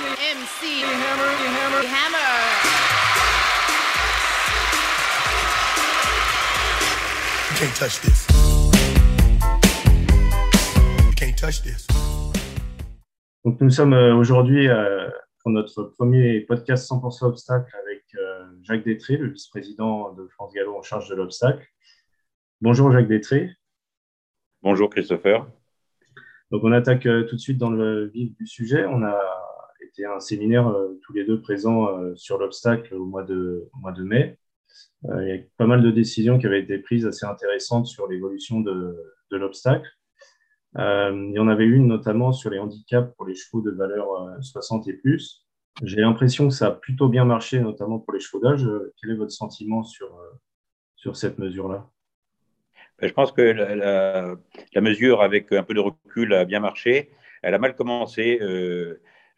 [0.00, 2.32] MC Hammer, Hammer, Hammer.
[7.50, 8.26] You can't touch this.
[11.04, 11.86] You can't touch this.
[13.44, 15.10] Donc, nous sommes euh, aujourd'hui euh,
[15.42, 20.78] pour notre premier podcast 100% obstacle avec euh, Jacques Détré, le vice-président de France Gallo
[20.78, 21.66] en charge de l'obstacle.
[22.62, 23.50] Bonjour Jacques Détré.
[24.62, 25.46] Bonjour Christopher.
[26.50, 28.86] Donc, on attaque tout de suite dans le vif du sujet.
[28.86, 29.39] On a
[29.90, 33.68] été un séminaire euh, tous les deux présents euh, sur l'obstacle au mois de,
[34.02, 34.38] mai.
[35.06, 38.06] Euh, il y a pas mal de décisions qui avaient été prises assez intéressantes sur
[38.08, 38.96] l'évolution de,
[39.30, 39.88] l'obstacle.
[40.76, 44.40] Il y en avait une notamment sur les handicaps pour les chevaux de valeur euh,
[44.40, 45.46] 60 et plus.
[45.82, 48.68] J'ai l'impression que ça a plutôt bien marché, notamment pour les chevaux d'âge.
[49.00, 50.10] Quel est votre sentiment sur,
[50.96, 51.88] sur cette mesure-là?
[53.00, 57.10] Ben, Je pense que la, mesure, avec un peu de recul, a bien marché.
[57.42, 58.38] Elle a mal commencé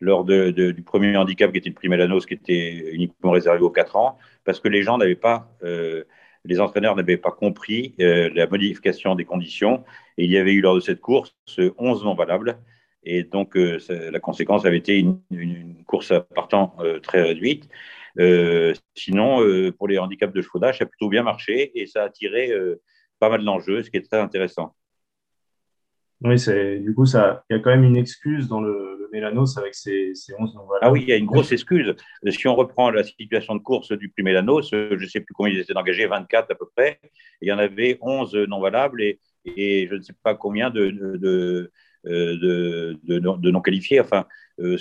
[0.02, 3.71] lors de- du premier handicap qui était le prix Mélanos, qui était uniquement réservé aux
[3.71, 6.02] 4 ans, parce que les gens n'avaient pas, euh,
[6.45, 9.85] les entraîneurs n'avaient pas compris euh, la modification des conditions.
[10.18, 11.35] Et il y avait eu lors de cette course
[11.79, 12.59] 11 non valables.
[13.04, 13.79] Et donc, euh,
[14.10, 17.68] la conséquence avait été une, une- course à partant très réduite.
[18.95, 19.29] Sinon,
[19.77, 22.51] pour les handicaps de chevaux d'âge, ça a plutôt bien marché et ça a attiré
[23.21, 24.74] pas mal d'enjeux, ce qui est très intéressant.
[26.24, 26.37] Oui,
[26.80, 27.15] du coup, il
[27.51, 30.63] y a quand même une excuse dans le Mélanos avec ces 11 non.
[30.80, 31.95] Ah oui, il y a une grosse excuse.
[32.30, 35.35] Si on reprend la situation de course du prix Mélanos, euh, je ne sais plus
[35.35, 36.99] combien ils étaient engagés, 24 à peu près.
[37.40, 40.90] Il y en avait 11 non valables et, et je ne sais pas combien de,
[40.90, 41.71] de, de,
[42.07, 44.01] euh, non- qualifiés.
[44.01, 44.27] Enfin,
[44.60, 44.79] euh,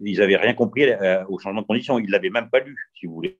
[0.00, 0.86] ils n'avaient rien compris
[1.28, 1.98] au changement de conditions.
[1.98, 3.38] Ils ne l'avaient même pas lu, si vous voulez.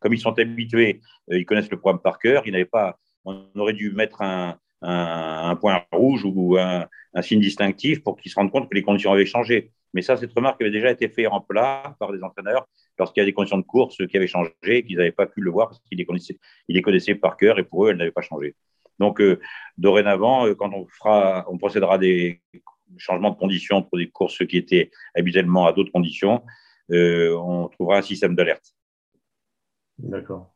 [0.00, 2.98] Comme ils sont habitués, ils connaissent le programme par cœur, ils pas.
[3.24, 6.88] On aurait dû mettre un, un, point rouge ou un,
[7.22, 9.70] signe distinctif pour qu'ils se rendent compte que les conditions avaient changé.
[9.94, 12.66] Mais ça, cette remarque avait déjà été faite en plat par des entraîneurs
[12.98, 15.40] lorsqu'il y a des conditions de course qui avaient changé et qu'ils n'avaient pas pu
[15.40, 16.38] le voir parce qu'ils les connaissaient,
[16.68, 18.54] ils les connaissaient par cœur et pour eux, elles n'avaient pas changé.
[18.98, 19.40] Donc, euh,
[19.78, 22.40] dorénavant, euh, quand on fera, on procédera à des
[22.96, 26.42] changements de conditions pour des courses qui étaient habituellement à d'autres conditions,
[26.90, 28.74] euh, on trouvera un système d'alerte.
[29.98, 30.54] D'accord.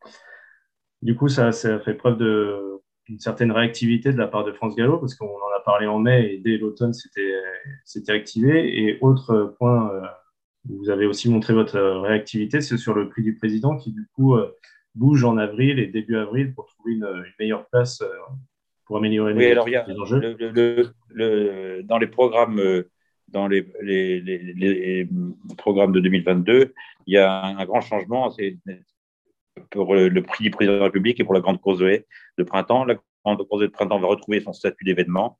[1.03, 4.75] Du coup, ça, ça fait preuve de, d'une certaine réactivité de la part de France
[4.77, 8.81] Gallo, parce qu'on en a parlé en mai et dès l'automne, c'était, activé.
[8.83, 10.01] Et autre point, euh,
[10.69, 13.93] où vous avez aussi montré votre euh, réactivité, c'est sur le prix du président qui,
[13.93, 14.53] du coup, euh,
[14.95, 18.09] bouge en avril et début avril pour trouver une, une meilleure place euh,
[18.87, 20.19] pour améliorer Oui, les, alors il y a les enjeux.
[20.21, 22.89] le, le- le- le- dans les programmes, euh,
[23.29, 25.09] dans les, les- les- les
[25.59, 26.73] programmes de 2022,
[27.07, 28.31] il y a un, un grand changement.
[28.31, 28.57] C'est
[29.71, 32.85] pour le, prix du président de la République et pour la grande course de printemps.
[32.85, 35.39] La grande course de printemps va retrouver son statut d'événement.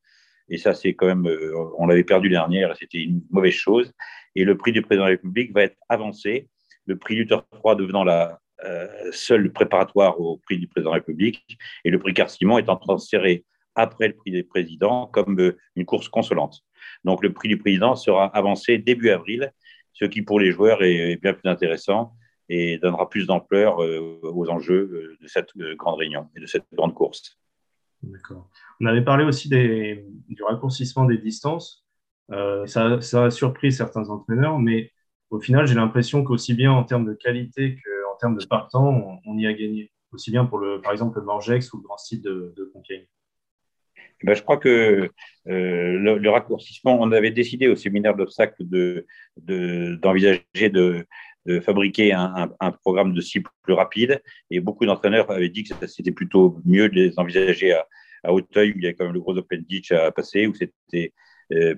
[0.49, 3.93] Et ça, c'est quand même, euh, on l'avait perdu l'année dernière, c'était une mauvaise chose.
[4.35, 6.49] Et le prix du président de la République va être avancé.
[6.87, 11.01] Le prix Luther 3 devenant la euh, seule préparatoire au prix du président de la
[11.01, 13.45] République et le prix Car-Simon étant transféré
[13.75, 16.63] après le prix des présidents comme euh, une course consolante.
[17.05, 19.53] Donc le prix du président sera avancé début avril,
[19.93, 22.13] ce qui pour les joueurs est bien plus intéressant
[22.49, 26.47] et donnera plus d'ampleur euh, aux enjeux euh, de cette euh, grande réunion et de
[26.47, 27.39] cette grande course.
[28.03, 28.51] D'accord.
[28.81, 31.87] On avait parlé aussi des, du raccourcissement des distances.
[32.31, 34.93] Euh, ça, ça a surpris certains entraîneurs, mais
[35.31, 39.19] au final, j'ai l'impression qu'aussi bien en termes de qualité qu'en termes de partant, on,
[39.27, 39.93] on y a gagné.
[40.13, 43.07] Aussi bien pour, le, par exemple, le Morgex ou le Grand Style de, de Compiègne.
[44.23, 45.09] Eh ben, je crois que euh,
[45.45, 49.05] le, le raccourcissement, on avait décidé au séminaire d'obstacles de,
[49.37, 51.07] d'envisager de,
[51.63, 52.49] fabriquer un,
[52.83, 54.23] programme de cible plus rapide.
[54.51, 57.87] Et beaucoup d'entraîneurs avaient dit que c'était plutôt mieux de les envisager à,
[58.27, 60.55] à Hauteuil, où il y a quand même le gros open ditch à passer, où,
[60.55, 61.13] c'était,
[61.53, 61.75] euh,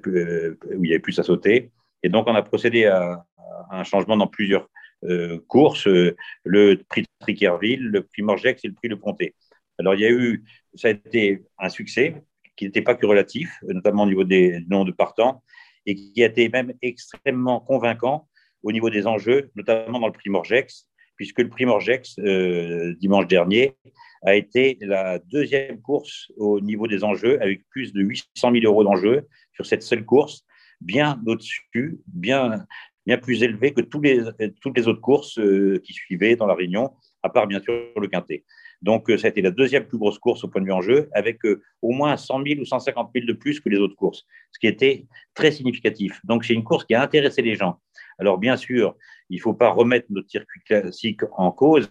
[0.75, 1.71] où il y avait plus à sauter.
[2.03, 3.25] Et donc, on a procédé à,
[3.71, 4.69] un changement dans plusieurs
[5.05, 9.35] euh, courses, euh, le prix de Trickerville, le prix Morgex et le prix de Ponté.
[9.79, 12.23] Alors, il y a eu, ça a été un succès
[12.57, 15.43] qui n'était pas que relatif, notamment au niveau des noms de partants,
[15.87, 18.29] et qui a été même extrêmement convaincant
[18.63, 23.27] au niveau des enjeux, notamment dans le prix Morgex, puisque le prix Morgex, euh, dimanche
[23.27, 23.75] dernier,
[24.23, 28.85] a été la deuxième course au niveau des enjeux, avec plus de 800 000 euros
[28.85, 30.45] d'enjeux sur cette seule course,
[30.81, 32.67] bien au-dessus, bien,
[33.07, 37.29] bien plus élevé que toutes les autres courses euh, qui suivaient dans la Réunion, à
[37.29, 38.45] part bien sûr le Quintet.
[38.81, 41.45] Donc, ça a été la deuxième plus grosse course au point de vue enjeu, avec
[41.45, 44.59] euh, au moins 100 000 ou 150 000 de plus que les autres courses, ce
[44.61, 46.21] qui était très significatif.
[46.25, 47.81] Donc, c'est une course qui a intéressé les gens.
[48.19, 48.97] Alors, bien sûr,
[49.31, 51.91] il ne faut pas remettre notre circuit classique en cause,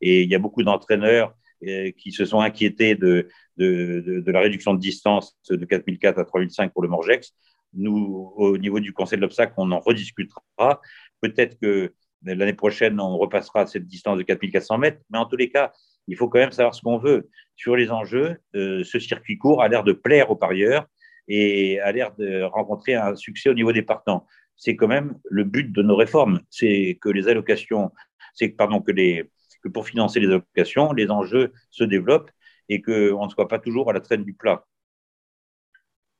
[0.00, 1.34] et il y a beaucoup d'entraîneurs
[1.66, 6.82] euh, qui se sont inquiétés de, la réduction de distance de 4004 à 3005 pour
[6.82, 7.34] le Morgex.
[7.74, 10.80] Nous, au niveau du Conseil de l'obstacle, on en rediscutera
[11.20, 11.92] Peut-être que
[12.22, 15.72] l'année prochaine, on repassera à cette distance de 4400 mètres, mais en tous les cas,
[16.06, 17.28] il faut quand même savoir ce qu'on veut.
[17.56, 20.86] Sur les enjeux, euh, ce circuit court a l'air de plaire aux parieurs
[21.26, 24.26] et a l'air de rencontrer un succès au niveau des partants.
[24.58, 27.92] C'est quand même le but de nos réformes, c'est que les allocations,
[28.34, 29.30] c'est pardon que les
[29.62, 32.30] que pour financer les allocations, les enjeux se développent
[32.68, 34.64] et qu'on ne soit pas toujours à la traîne du plat.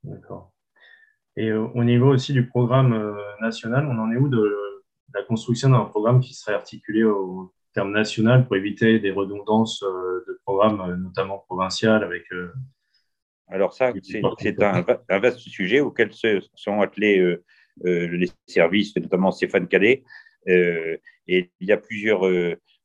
[0.03, 0.53] D'accord.
[1.37, 4.57] Et euh, au niveau aussi du programme euh, national, on en est où de
[5.15, 10.25] la construction d'un programme qui serait articulé au terme national pour éviter des redondances euh,
[10.27, 12.25] de programmes, notamment provinciales avec.
[13.47, 14.85] Alors ça, c'est un,
[15.21, 17.39] vaste sujet auquel se sont attelés
[17.85, 20.03] les services, notamment Stéphane Cadet.
[20.47, 22.25] et il y a plusieurs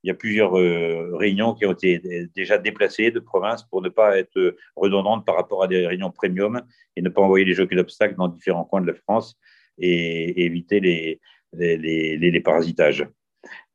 [0.04, 2.02] il y a plusieurs euh, réunions qui ont été
[2.36, 6.62] déjà déplacées de province pour ne pas être redondantes par rapport à des réunions premium
[6.96, 9.40] et ne pas envoyer les jockeys d'obstacles dans différents coins de la France
[9.78, 11.22] et, éviter les,
[11.54, 13.08] les, les, parasitages.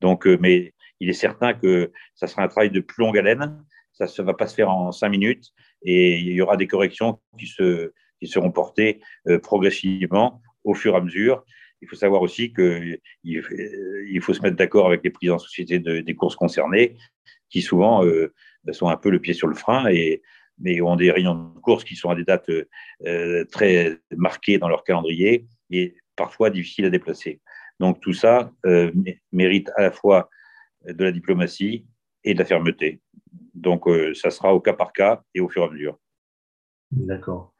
[0.00, 3.64] Donc, euh, mais il est certain que ça sera un travail de plus longue haleine.
[3.92, 7.20] Ça ne va pas se faire en cinq minutes et il y aura des corrections
[7.38, 11.44] qui, se, qui seront portées euh, progressivement au fur et à mesure
[11.80, 15.78] il faut savoir aussi qu'il il faut se mettre d'accord avec les présidents en société
[15.78, 16.96] des courses concernées,
[17.50, 18.32] qui souvent euh,
[18.72, 20.22] sont un peu le pied sur le frein et
[20.60, 22.50] mais ont des réunions de courses qui sont à des dates
[23.06, 27.40] euh, très marquées dans leur calendrier et parfois difficiles à déplacer.
[27.78, 28.90] Donc tout ça euh,
[29.30, 30.28] mérite à la fois
[30.84, 31.86] de la diplomatie
[32.24, 33.00] et de la fermeté.
[33.54, 33.84] Donc
[34.14, 35.98] ça sera au cas par cas et au fur et à mesure.
[36.90, 37.54] D'accord.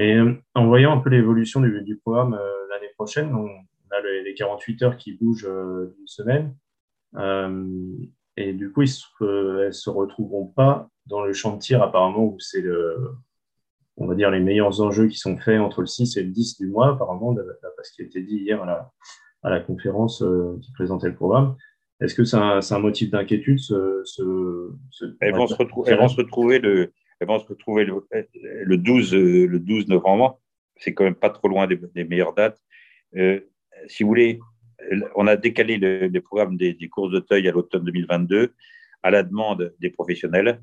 [0.00, 0.18] Et
[0.54, 2.38] en voyant un peu l'évolution du, programme
[2.70, 3.48] l'année prochaine, on,
[3.90, 6.56] a les, 48 heures qui bougent euh, d'une semaine.
[7.16, 7.66] Euh,
[8.38, 12.40] et du coup, elles ne se retrouveront pas dans le champ de tir, apparemment, où
[12.40, 13.10] c'est le,
[13.98, 16.56] on va dire, les meilleurs enjeux qui sont faits entre le 6 et le 10
[16.56, 18.90] du mois, apparemment, d'après ce qui a été dit hier à la,
[19.42, 21.56] à la conférence euh, qui présentait le programme.
[22.00, 24.72] Est-ce que c'est un, un, motif d'inquiétude ce,
[25.20, 28.02] elles, vont se retrouver, elles, vont se retrouver le, elles vont se retrouver le,
[28.42, 30.40] le, 12, le 12 novembre.
[30.76, 32.60] C'est quand même pas trop loin des, des meilleures dates.
[33.16, 33.40] Euh,
[33.86, 34.40] si vous voulez,
[35.14, 38.54] on a décalé le, programme des, courses d'Auteuil à l'automne 2022
[39.02, 40.60] à la demande des professionnels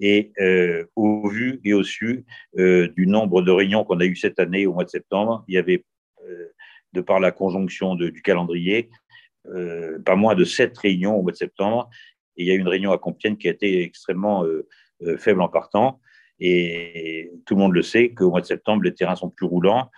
[0.00, 2.24] et euh, au vu et au su
[2.58, 5.54] euh, du nombre de réunions qu'on a eu cette année au mois de septembre, il
[5.54, 5.84] y avait,
[6.92, 8.90] de par la conjonction du calendrier,
[10.04, 11.88] pas moins de sept réunions au mois de septembre.
[12.36, 14.44] Et il y a eu une réunion à Compiègne qui a été extrêmement
[15.18, 16.00] faible en partant.
[16.38, 19.90] Et tout le monde le sait qu'au mois de septembre, les terrains sont plus roulants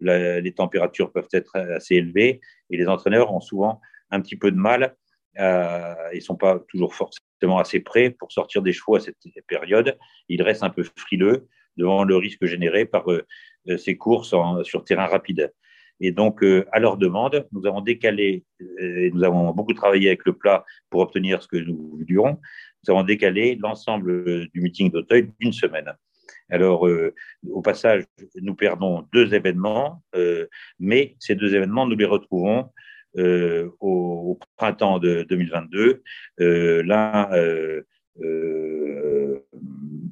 [0.00, 2.40] les températures peuvent être assez élevées
[2.70, 3.80] et les entraîneurs ont souvent
[4.10, 4.96] un petit peu de mal.
[5.38, 9.16] Euh, ils ne sont pas toujours forcément assez prêts pour sortir des chevaux à cette
[9.46, 9.96] période.
[10.28, 11.46] Ils restent un peu frileux
[11.76, 13.26] devant le risque généré par euh,
[13.76, 14.34] ces courses
[14.64, 15.52] sur terrain rapide.
[16.02, 18.44] Et donc, euh, à leur demande, nous avons décalé,
[18.78, 22.40] et nous avons beaucoup travaillé avec le plat pour obtenir ce que nous voulions,
[22.86, 25.92] nous avons décalé l'ensemble du meeting d'Auteuil d'une semaine.
[26.50, 27.14] Alors, euh,
[27.48, 28.04] au passage,
[28.36, 30.46] nous perdons deux événements, euh,
[30.78, 32.70] mais ces deux événements, nous les retrouvons
[33.18, 36.02] euh, au, printemps de 2022.
[36.38, 37.28] l'un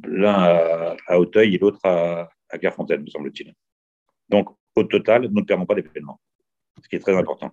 [0.05, 3.53] l'un à, Auteuil et l'autre à, à Clairefontaine, me semble-t-il.
[4.29, 6.20] Donc, au total, nous ne perdons pas d'événements,
[6.82, 7.53] ce qui est très important.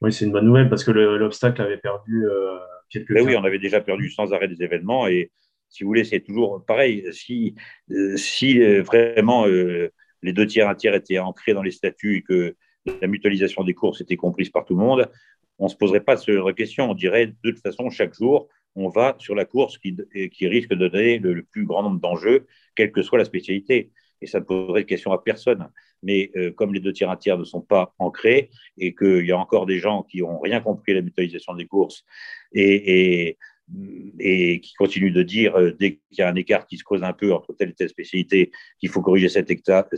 [0.00, 2.26] Oui, c'est une bonne nouvelle parce que l'obstacle avait perdu
[3.10, 5.30] Mais oui, on avait déjà perdu sans arrêt des événements et
[5.68, 7.04] si vous voulez, c'est toujours pareil.
[7.12, 7.54] Si,
[7.90, 9.92] euh, si euh, vraiment euh,
[10.22, 12.56] les deux tiers, un tiers étaient ancrés dans les statuts et que
[13.00, 15.10] la mutualisation des courses était comprise par tout le monde,
[15.58, 16.90] on ne se poserait pas ce question.
[16.90, 19.96] On dirait de toute façon, chaque jour, on va sur la course qui,
[20.32, 23.90] qui risque de donner le, plus grand nombre d'enjeux, quelle que soit la spécialité.
[24.20, 25.68] Et ça ne poserait de question à personne.
[26.02, 29.38] Mais comme les deux tiers, un tiers ne sont pas ancrés et qu'il y a
[29.38, 32.04] encore des gens qui n'ont rien compris à la mutualisation des courses
[32.52, 33.36] et,
[34.62, 37.12] qui continue de dire, euh, dès qu'il y a un écart qui se creuse un
[37.12, 39.88] peu entre telle et telle spécialité, qu'il faut corriger cet, écart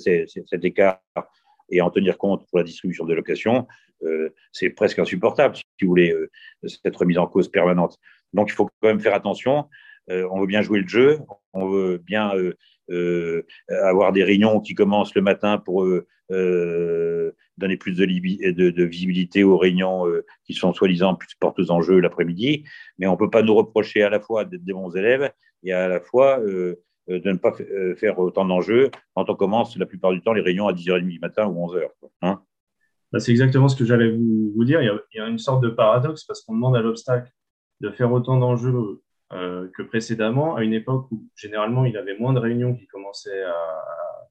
[1.70, 3.66] et en tenir compte pour la distribution des locations,
[4.02, 6.30] euh, c'est presque insupportable, si vous voulez, euh,
[6.66, 7.96] cette remise en cause permanente.
[8.32, 9.68] Donc il faut quand même faire attention.
[10.08, 11.20] on veut bien jouer le jeu,
[11.52, 12.32] on veut bien
[13.68, 15.86] avoir des réunions qui commencent le matin pour
[17.60, 22.64] donner plus de, visibilité aux réunions euh, qui sont soi-disant plus porteuses en jeu l'après-midi,
[22.98, 25.30] mais on ne peut pas nous reprocher à la fois d'être des bons élèves
[25.62, 27.52] et à la fois euh, euh, de ne pas
[27.96, 31.20] faire autant d'enjeux quand on commence la plupart du temps les réunions à 10h30 du
[31.20, 31.86] matin ou 11h.
[32.22, 32.42] Hein
[33.12, 34.82] bah, C'est exactement ce que j'allais vous, dire.
[34.82, 37.30] Il y, a, une sorte de paradoxe parce qu'on demande à l'obstacle
[37.80, 42.40] de faire autant d'enjeux que précédemment, à une époque où généralement il avait moins de
[42.40, 43.90] réunions qui commençaient à,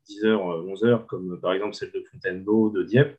[0.09, 3.17] 10h, 11h, comme par exemple celle de Fontainebleau, de Dieppe.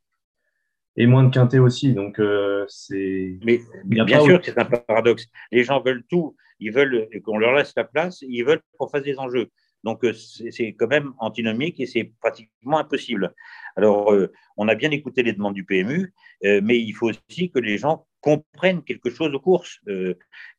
[0.96, 1.94] et moins de quintet aussi.
[1.94, 2.20] Donc,
[2.68, 3.38] c'est.
[3.44, 5.26] Mais bien sûr c'est un paradoxe.
[5.52, 6.36] Les gens veulent tout.
[6.58, 8.22] Ils veulent qu'on leur laisse la place.
[8.22, 9.48] Ils veulent qu'on fasse des enjeux.
[9.82, 13.32] Donc, c'est quand même antinomique et c'est pratiquement impossible.
[13.76, 14.12] Alors,
[14.58, 18.06] on a bien écouté les demandes du PMU, mais il faut aussi que les gens
[18.20, 19.80] comprennent quelque chose aux courses.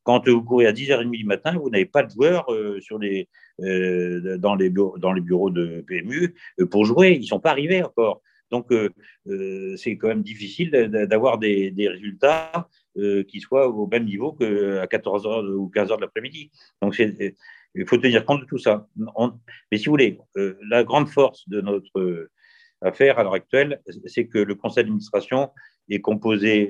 [0.04, 2.48] quand vous courez à 10h30 du matin, vous n'avez pas de joueurs
[2.98, 3.28] les
[4.70, 6.36] bureaux, dans les bureaux de PMU
[6.70, 7.14] pour jouer.
[7.14, 8.22] Ils ne sont pas arrivés encore.
[8.52, 8.68] Donc,
[9.78, 12.68] c'est quand même difficile d'avoir des, résultats
[13.28, 16.52] qui soient au même niveau qu'à 14h ou 15h de l'après-midi.
[16.82, 18.88] Donc, il faut tenir compte de tout ça.
[19.72, 20.20] mais si vous voulez,
[20.70, 22.30] la grande force de notre
[22.82, 25.52] affaire à l'heure actuelle, c'est que le conseil d'administration
[25.90, 26.70] est composé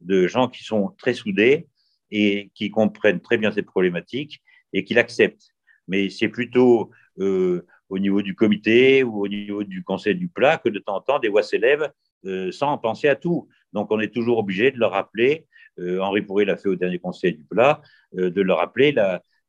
[0.00, 1.68] de gens qui sont très soudés
[2.10, 5.48] et qui comprennent très bien cette problématique et qui l'acceptent.
[5.88, 10.58] Mais c'est plutôt euh, au niveau du comité ou au niveau du conseil du plat
[10.58, 11.90] que de temps en temps des voix s'élèvent
[12.24, 13.48] euh, sans penser à tout.
[13.72, 15.46] Donc on est toujours obligé de leur rappeler,
[15.78, 17.82] euh, Henri Pourret l'a fait au dernier conseil du plat,
[18.12, 18.94] de leur rappeler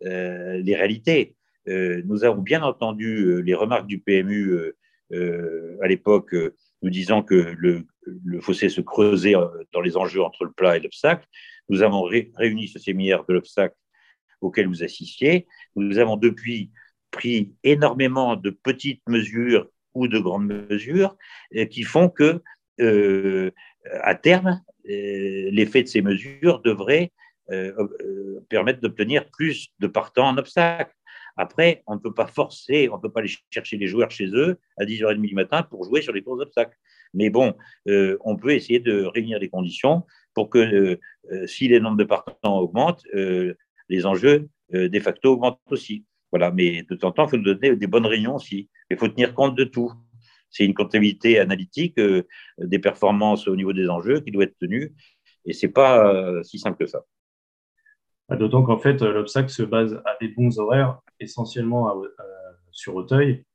[0.02, 1.36] les réalités.
[1.68, 4.74] nous avons bien entendu les remarques du PMU
[5.12, 6.36] à l'époque
[6.82, 7.86] nous disant que le,
[8.24, 11.26] le fossé se creusait euh, dans les enjeux entre le plat et l'obstacle.
[11.70, 13.76] Nous avons réuni ce séminaire de l'obstacle
[14.42, 15.48] auquel vous assistiez.
[15.76, 16.72] Nous avons depuis
[17.12, 21.16] pris énormément de petites mesures ou de grandes mesures
[21.56, 22.42] euh, qui font que,
[22.82, 23.52] euh,
[24.02, 27.12] à terme, l'effet de ces mesures devrait
[28.50, 30.94] permettre d'obtenir plus de partants en obstacle.
[31.38, 34.28] Après, on ne peut pas forcer, on ne peut pas aller chercher les joueurs chez
[34.28, 36.78] eux à 10h30 du matin pour jouer sur les courses d'obstacles.
[37.14, 37.56] Mais bon,
[37.88, 41.00] euh, on peut essayer de réunir les conditions pour que euh,
[41.32, 43.04] euh, si les nombres de partants augmentent,
[43.90, 46.06] les enjeux de facto augmentent aussi.
[46.32, 48.70] Voilà, mais de temps en temps, il faut nous donner des bonnes réunions aussi.
[48.90, 49.92] Il faut tenir compte de tout.
[50.50, 52.00] C'est une comptabilité analytique
[52.58, 54.94] des performances au niveau des enjeux qui doit être tenue,
[55.46, 57.06] et c'est pas si simple que ça.
[58.28, 61.94] Bah, d'autant qu'en fait, l'obstacle se base à des bons horaires, essentiellement
[62.72, 63.46] sur Auteuil,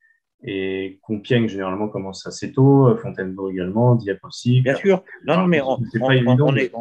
[0.42, 4.60] et Compiègne, généralement, commence assez tôt, Fontainebleau également, Dieppe aussi.
[4.62, 5.04] Bien sûr.
[5.26, 5.78] Non, non, mais on,
[6.10, 6.72] est,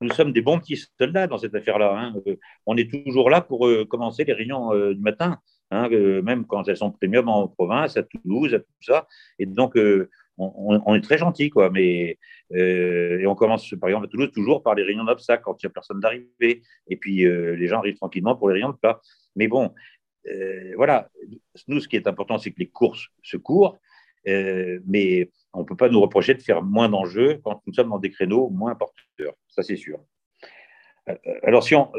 [0.00, 1.94] nous sommes des bons petits soldats dans cette affaire-là.
[1.96, 2.14] Hein.
[2.26, 2.36] Euh,
[2.66, 5.38] on est toujours là pour euh, commencer les réunions euh, du matin,
[5.70, 9.06] hein, même quand elles sont premium en province, à Toulouse, à tout ça.
[9.38, 9.76] Et donc,
[10.38, 11.70] on, est très gentil, quoi.
[11.70, 12.18] Mais
[12.54, 15.70] et on commence, par exemple, à Toulouse, toujours par les réunions d'obstacles quand il n'y
[15.70, 16.62] a personne d'arriver.
[16.86, 19.00] Et puis, les gens arrivent tranquillement pour les réunions de plat.
[19.36, 19.74] Mais bon,
[20.30, 21.10] euh, voilà,
[21.66, 23.78] nous, ce qui est important, c'est que les courses se courent,
[24.26, 27.88] euh, mais on ne peut pas nous reprocher de faire moins d'enjeux quand nous sommes
[27.88, 29.34] dans des créneaux moins porteurs.
[29.48, 30.00] Ça, c'est sûr.
[31.08, 31.90] Euh, alors, si on,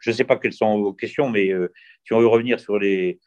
[0.00, 1.50] je ne sais pas quelles sont vos questions, mais
[2.04, 3.20] si on veut revenir sur les,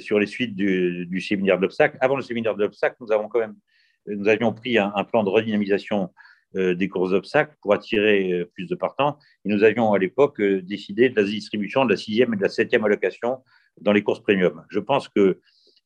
[0.00, 3.56] sur les suites du, séminaire d'obstacles, avant le séminaire d'obstacles, nous quand même,
[4.06, 6.12] nous avions pris un, plan de redynamisation
[6.54, 9.18] des courses d'obstacles pour attirer plus de partants.
[9.44, 12.48] Et nous avions à l'époque décidé de la distribution de la sixième et de la
[12.48, 13.42] septième allocation
[13.80, 14.64] dans les courses premium.
[14.70, 15.40] Je pense que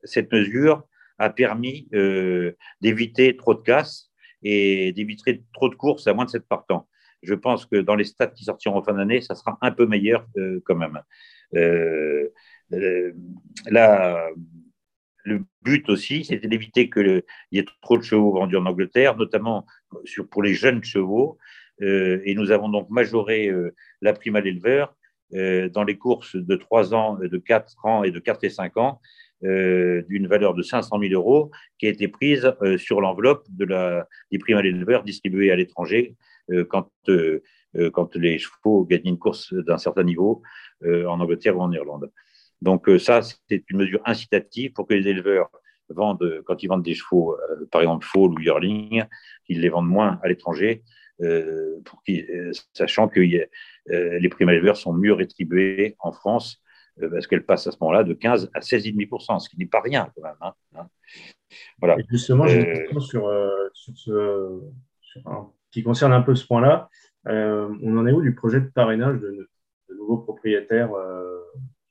[0.04, 0.87] cette mesure
[1.18, 4.11] a permis euh, d'éviter trop de casse
[4.42, 6.88] et d'éviter trop de courses à moins de 7 partants.
[7.22, 9.87] Je pense que dans les stats qui sortiront en fin d'année, ça sera un peu
[9.87, 11.00] meilleur euh, quand même.
[11.54, 12.28] Euh,
[13.66, 14.28] là,
[15.25, 17.22] le but aussi, c'était d'éviter qu'il
[17.52, 19.66] y ait trop de chevaux vendus en Angleterre, notamment
[20.30, 21.38] pour les jeunes chevaux.
[21.80, 23.50] et nous avons donc majoré
[24.00, 24.96] la prime à l'éleveur
[25.33, 29.01] dans les courses de 3 ans, de 4 ans et de 4 et 5 ans
[29.45, 33.65] euh, d'une valeur de 500 000 euros qui a été prise euh, sur l'enveloppe de
[33.65, 36.15] la, des primes à l'éleveur distribuées à l'étranger
[36.69, 36.91] quand,
[37.93, 40.43] quand les chevaux gagnent une course d'un certain niveau
[40.85, 42.11] en Angleterre ou en Irlande.
[42.61, 45.49] Donc ça, c'est une mesure incitative pour que les éleveurs
[45.89, 47.37] vendent, quand ils vendent des chevaux,
[47.71, 49.05] par exemple Fall ou Yearling,
[49.47, 50.83] qu'ils les vendent moins à l'étranger,
[51.85, 52.02] pour
[52.73, 56.62] sachant que euh, les primes éleveurs sont mieux rétribuées en France
[57.00, 59.81] euh, parce qu'elles passent à ce moment-là de 15 à 16,5%, ce qui n'est pas
[59.81, 60.37] rien quand même.
[60.40, 60.88] Hein, hein.
[61.78, 61.99] Voilà.
[61.99, 63.31] Et justement, j'ai une euh, question sur,
[63.73, 64.61] sur ce,
[65.71, 66.88] qui concerne un peu ce point-là.
[67.26, 69.49] on en est où du projet de parrainage de,
[69.97, 70.90] nouveaux propriétaires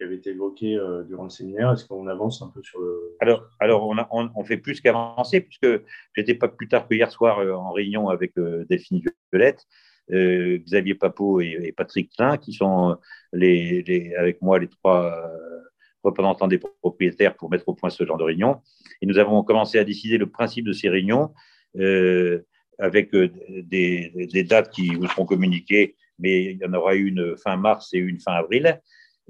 [0.01, 3.15] qui avait été évoqué durant le séminaire Est-ce qu'on avance un peu sur le.
[3.19, 5.67] Alors, alors on, fait plus qu'avancer, puisque
[6.15, 8.33] j'étais pas plus tard que hier soir en réunion avec
[8.67, 9.67] Delphine Violette.
[10.11, 12.97] Euh, Xavier Papot et, Patrick Klein, qui sont
[13.31, 15.61] les, avec moi les trois euh,
[16.03, 18.61] représentants des propriétaires pour mettre au point ce genre de réunion.
[19.01, 21.33] Et nous avons commencé à décider le principe de ces réunions
[21.77, 22.45] euh,
[22.77, 27.93] avec des, dates qui vous seront communiquées, mais il y en aura une fin mars
[27.93, 28.81] et une fin avril.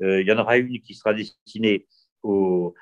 [0.02, 1.88] Il y en aura une qui sera destinée
[2.24, 2.74] aux,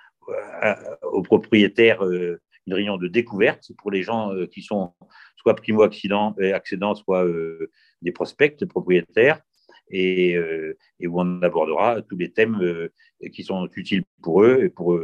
[1.04, 3.72] aux propriétaires une réunion de découverte.
[3.78, 4.94] Pour les gens qui sont
[5.36, 7.26] soit primo-accédants, soit
[8.02, 9.42] des prospects, propriétaires,
[9.92, 10.38] et,
[11.06, 12.90] où on abordera tous les thèmes
[13.34, 15.00] qui sont utiles pour eux et pour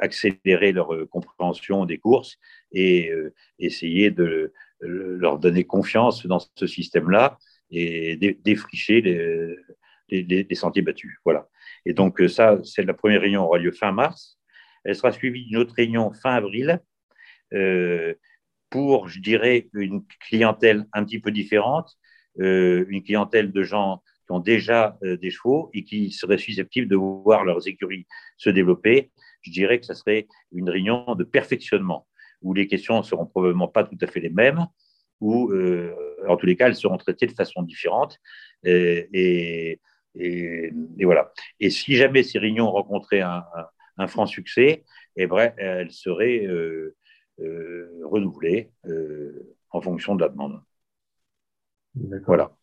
[0.00, 2.36] accélérer leur compréhension des courses
[2.72, 3.12] et
[3.58, 7.38] essayer de leur donner confiance dans ce système-là
[7.70, 9.56] et défricher les,
[10.10, 11.18] les, sentiers battus.
[11.24, 11.48] Voilà.
[11.86, 14.38] Et donc, ça, c'est la première réunion aura lieu fin mars.
[14.84, 16.80] Elle sera suivie d'une autre réunion fin avril
[17.52, 18.14] euh,
[18.70, 21.96] pour, je dirais, une clientèle un petit peu différente,
[22.40, 26.88] euh, une clientèle de gens qui ont déjà euh, des chevaux et qui seraient susceptibles
[26.88, 29.10] de voir leurs écuries se développer.
[29.42, 32.06] Je dirais que ça serait une réunion de perfectionnement
[32.42, 34.66] où les questions ne seront probablement pas tout à fait les mêmes,
[35.20, 35.52] ou
[36.26, 38.18] en tous les cas, elles seront traitées de façon différente.
[38.64, 39.78] Et,
[40.14, 41.32] voilà.
[41.60, 43.44] Et si jamais ces réunions rencontraient un,
[44.00, 44.84] un franc succès,
[45.16, 46.96] et vrai, elle serait euh,
[47.40, 50.60] euh, renouvelée euh, en fonction de la demande.
[52.26, 52.56] Voilà.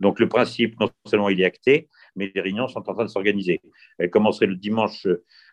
[0.00, 3.10] Donc le principe, non seulement il est acté, mais les réunions sont en train de
[3.10, 3.60] s'organiser.
[3.98, 5.06] Elle commencerait le dimanche,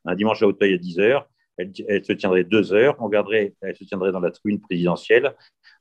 [0.06, 1.26] un dimanche à Hauteuil à 10h.
[1.58, 2.96] Elle, se tiendrait deux heures.
[3.00, 5.36] On garderait, elle se tiendrait dans la tribune présidentielle.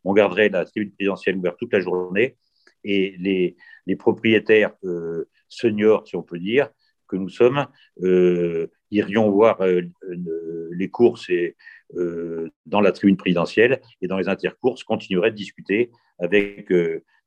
[0.04, 2.36] On garderait la tribune présidentielle ouverte toute la journée.
[2.84, 3.56] Et les,
[3.86, 4.72] les propriétaires
[5.48, 6.68] seniors, si on peut dire,
[7.08, 7.66] que nous sommes,
[8.02, 9.82] euh, irions voir euh,
[10.70, 11.56] les courses et,
[11.96, 16.70] euh, dans la tribune présidentielle et dans les intercourses continueraient de discuter avec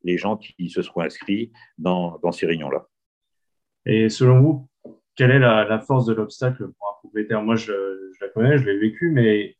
[0.04, 2.88] les gens qui se seront inscrits dans, ces réunions-là.
[3.86, 4.68] Et selon vous,
[5.16, 7.42] quelle est la, force de l'obstacle pour un propriétaire?
[7.42, 7.72] Moi, je,
[8.20, 9.56] la connais, je l'ai vécu, mais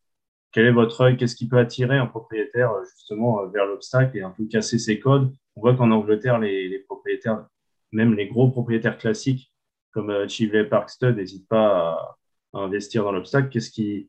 [0.52, 1.16] quel est votre œil?
[1.16, 5.32] Qu'est-ce qui peut attirer un propriétaire justement vers l'obstacle et un peu casser ses codes?
[5.56, 7.46] On voit qu'en Angleterre, les, propriétaires,
[7.92, 9.52] même les gros propriétaires classiques,
[9.92, 12.16] comme euh, Chivley Parkstud n'hésite pas
[12.52, 13.48] à, investir dans l'obstacle.
[13.48, 14.08] Qu'est-ce qui,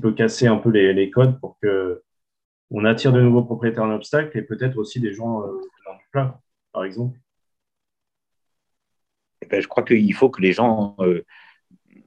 [0.00, 2.02] peut casser un peu les, codes pour que
[2.70, 6.04] on attire de nouveaux propriétaires en obstacle et peut-être aussi des gens euh, dans du
[6.10, 6.40] plat,
[6.72, 7.18] par exemple?
[9.42, 10.96] Eh ben, Je crois qu'il faut que les gens.
[11.00, 11.24] Euh,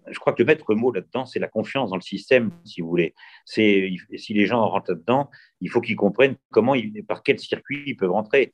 [0.10, 2.90] je crois que le maître mot là-dedans, c'est la confiance dans le système, si vous
[2.90, 3.14] voulez.
[3.46, 3.90] Si
[4.30, 5.30] les gens rentrent là-dedans,
[5.62, 6.76] il faut qu'ils comprennent comment,
[7.08, 8.52] par quel circuit ils peuvent rentrer.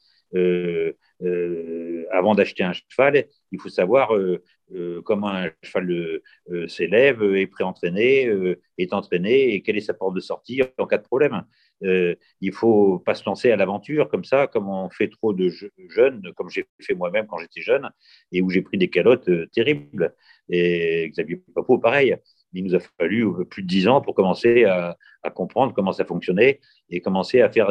[2.12, 4.14] Avant d'acheter un cheval, il faut savoir
[4.74, 5.90] euh, comment un cheval
[6.50, 10.86] euh, s'élève, est préentraîné, euh, est entraîné et quelle est sa porte de sortie en
[10.86, 11.44] cas de problème.
[11.82, 15.50] il ne faut pas se lancer à l'aventure comme ça, comme on fait trop de
[15.90, 17.90] jeunes, comme j'ai fait moi-même quand j'étais jeune,
[18.32, 20.14] et où j'ai pris des calottes terribles.
[20.50, 22.16] Et Xavier Papo, pareil.
[22.54, 24.98] Il nous a fallu plus de dix ans pour commencer à,
[25.36, 27.70] comprendre comment ça fonctionnait et commencer à faire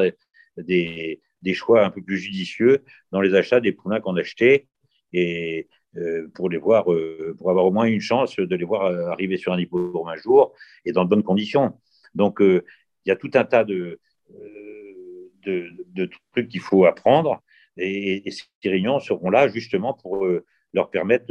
[0.58, 4.66] des, des, choix un peu plus judicieux dans les achats des poulains qu'on achetait.
[5.12, 8.84] Et, euh, pour les voir, euh, pour avoir au moins une chance de les voir
[8.84, 10.52] euh, arriver sur un hippodrome un jour
[10.84, 11.78] et dans de bonnes conditions.
[12.14, 12.62] Donc, il
[13.06, 13.98] y a tout un tas de,
[15.44, 17.42] de, trucs qu'il faut apprendre
[17.76, 20.26] et, ces réunions seront là justement pour
[20.72, 21.26] leur permettre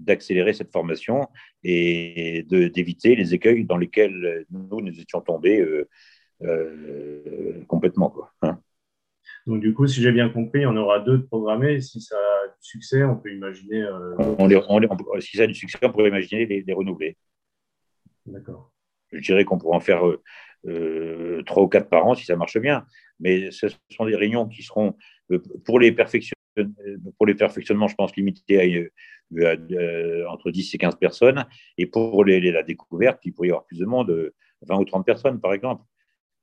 [0.00, 1.28] d'accélérer cette formation
[1.64, 5.66] et d'éviter les écueils dans lesquels nous, nous étions tombés
[7.66, 8.10] complètement.
[8.10, 8.60] Quoi, hein.
[9.48, 11.80] Donc, du coup, si j'ai bien compris, on aura deux de programmés.
[11.80, 13.80] Si ça a du succès, on peut imaginer.
[13.80, 14.14] Euh,
[15.20, 17.16] si ça a du succès, on pourrait imaginer les, renouveler.
[18.26, 18.70] D'accord.
[19.10, 20.22] Je dirais qu'on pourrait en faire euh,
[20.66, 22.84] euh, trois ou quatre par an si ça marche bien.
[23.20, 24.94] Mais ce sont des réunions qui seront,
[25.64, 25.96] pour, les
[27.16, 28.84] pour les perfectionnements, je pense, limités
[29.40, 31.46] à, entre 10 et 15 personnes.
[31.78, 34.30] Et pour la découverte, il pourrait y avoir plus de monde,
[34.60, 35.82] 20 ou 30 personnes, par exemple.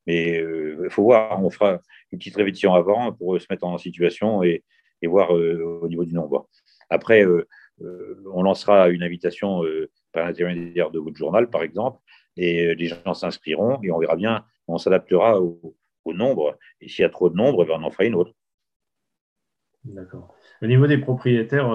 [0.07, 1.79] Mais il faut voir, on fera
[2.11, 4.63] une petite révision avant pour se mettre en situation et,
[5.03, 6.49] voir euh, au niveau du nombre.
[6.89, 7.47] Après, euh,
[7.81, 9.61] euh, on lancera une invitation
[10.11, 11.99] par l'intermédiaire de votre journal, par exemple,
[12.37, 15.75] et les gens s'inscriront et on verra bien, on s'adaptera au,
[16.07, 16.57] nombre.
[16.81, 18.31] Et s'il y a trop de nombre, ben, on en fera une autre.
[19.83, 20.35] D'accord.
[20.61, 21.71] Au niveau des propriétaires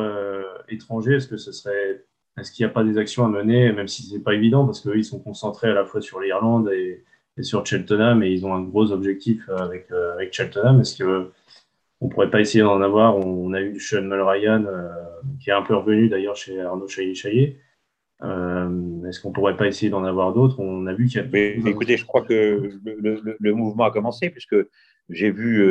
[0.68, 2.04] étrangers, est-ce que ce serait,
[2.38, 4.64] est-ce qu'il n'y a pas des actions à mener, même si ce n'est pas évident,
[4.64, 7.04] parce qu'eux, ils sont concentrés à la fois sur l'Irlande et,
[7.42, 10.80] sur Cheltenham et ils ont un gros objectif euh, avec, euh, avec Cheltenham.
[10.80, 11.30] Est-ce que
[12.00, 14.88] on pourrait pas essayer d'en avoir On a eu Sean Mulryan euh,
[15.38, 17.58] qui est un peu revenu d'ailleurs chez Arnaud Chaillet-Chaillet.
[18.22, 20.60] Est-ce qu'on pourrait pas essayer d'en avoir d'autres?
[20.60, 21.68] On a vu qu'il y a.
[21.68, 24.56] écoutez, je crois que le, mouvement a commencé puisque
[25.08, 25.66] j'ai vu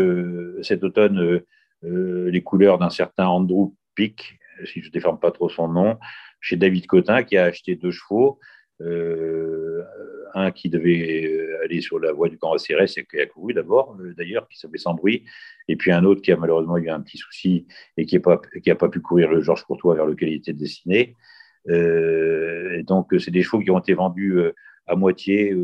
[0.64, 1.42] cet automne
[1.84, 5.98] les couleurs d'un certain Andrew Pick, si je ne déforme pas trop son nom,
[6.42, 8.40] chez David Cotin qui a acheté deux chevaux
[10.34, 13.54] un qui devait euh, aller sur la voie du camp ACRS et qui a couru
[13.54, 15.26] d'abord, euh, d'ailleurs, qui s'appelait Sans bruit,
[15.68, 18.90] et puis un autre qui a malheureusement eu un petit souci et qui n'a pas,
[18.90, 21.16] pu courir le Georges Courtois vers lequel il était destiné.
[21.68, 24.40] Euh, donc, c'est des chevaux qui ont été vendus
[24.88, 25.56] à moitié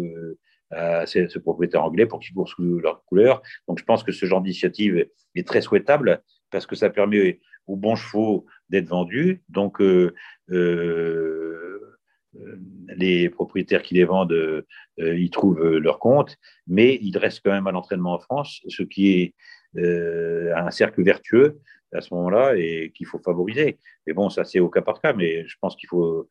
[0.72, 3.42] à ce, propriétaire anglais pour qu'il court sous leur couleur.
[3.68, 7.76] Donc, je pense que ce genre d'initiative est très souhaitable parce que ça permet aux
[7.76, 9.44] bons chevaux d'être vendus.
[9.50, 10.14] Donc, euh,
[10.52, 11.75] euh,
[12.96, 14.64] les propriétaires qui les vendent euh,
[14.98, 19.12] y trouvent leur compte, mais il reste quand même à l'entraînement en France, ce qui
[19.12, 19.34] est
[19.78, 21.60] un cercle vertueux
[21.94, 23.78] à ce moment-là et qu'il faut favoriser.
[24.08, 26.30] Mais bon, ça c'est au cas par cas, mais je pense qu'il faut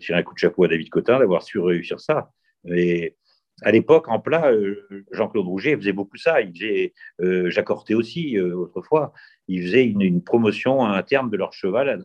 [0.00, 2.30] tirer un coup de chapeau à David Cotin d'avoir su réussir ça.
[2.66, 3.16] Et
[3.62, 6.40] à l'époque, en plat, euh, Jean-Claude Rouget faisait beaucoup ça.
[6.40, 9.12] Il faisait, euh, aussi, euh, autrefois,
[9.48, 12.04] il faisait une, promotion à un terme de leur cheval.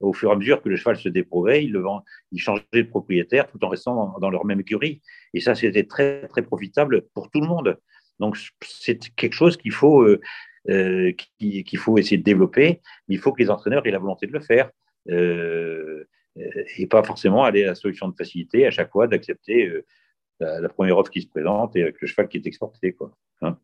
[0.00, 1.82] Au fur et à mesure que le cheval se déprouvait, ils, le
[2.32, 5.02] ils changeaient de propriétaire tout en restant dans, leur même écurie.
[5.34, 7.78] Et ça, c'était très, très profitable pour tout le monde.
[8.20, 10.06] Donc, c'est quelque chose qu'il faut,
[10.66, 12.80] qu'il faut essayer de développer.
[13.08, 14.70] Il faut que les entraîneurs aient la volonté de le faire.
[15.06, 19.72] et pas forcément aller à la solution de facilité à chaque fois d'accepter
[20.40, 22.92] la, première offre qui se présente et avec le cheval qui est exporté.
[22.92, 23.12] Quoi.
[23.42, 23.58] Hein.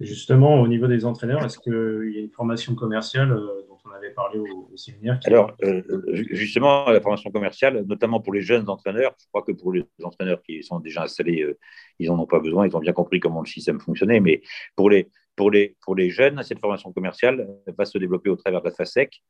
[0.00, 4.10] Justement, au niveau des entraîneurs, est-ce qu'il y a une formation commerciale euh, on avait
[4.10, 5.82] parlé au, séminaire Alors, euh,
[6.30, 10.42] justement, la formation commerciale, notamment pour les jeunes entraîneurs, je crois que pour les entraîneurs
[10.42, 11.58] qui sont déjà installés, euh,
[11.98, 14.42] ils n'en ont pas besoin, ils ont bien compris comment le système fonctionnait, mais
[14.74, 17.46] pour les, pour les, pour les jeunes, cette formation commerciale
[17.78, 19.22] va se développer au travers de la FASEC,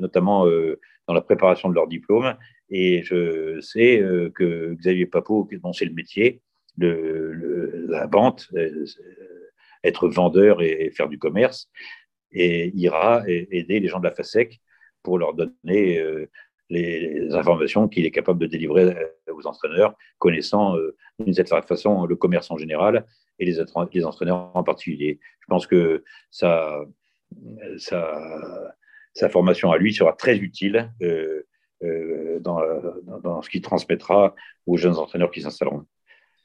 [0.00, 0.46] notamment
[1.06, 2.36] dans la préparation de leur diplôme.
[2.70, 6.40] Et je sais euh, que Xavier Papot, dont c'est le métier,
[6.76, 8.86] le, la vente, euh,
[9.84, 11.70] être vendeur et faire du commerce,
[12.34, 14.60] et ira aider les gens de la FASEC
[15.02, 16.28] pour leur donner euh,
[16.70, 18.96] les, informations qu'il est capable de délivrer
[19.30, 20.76] aux entraîneurs, connaissant
[21.18, 23.06] d'une certaine façon le commerce en général
[23.38, 25.20] et les, entraîneurs en particulier.
[25.40, 26.86] Je pense que sa
[29.30, 30.90] formation à lui sera très utile
[31.84, 32.60] euh, dans,
[33.22, 34.34] dans, ce qu'il transmettra
[34.66, 35.84] aux jeunes entraîneurs qui s'installeront.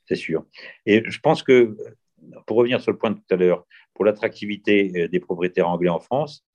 [0.05, 0.45] C'est sûr.
[0.85, 1.77] Et je pense que,
[2.45, 3.65] pour revenir sur le point de tout à l'heure,
[3.99, 6.45] pour l'attractivité euh, des propriétaires anglais en France,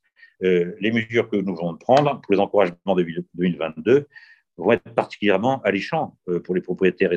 [0.42, 3.04] euh, les mesures que nous venons de prendre pour les encouragements de
[3.35, 4.09] 2022
[4.57, 7.11] vont être particulièrement alléchants pour les propriétaires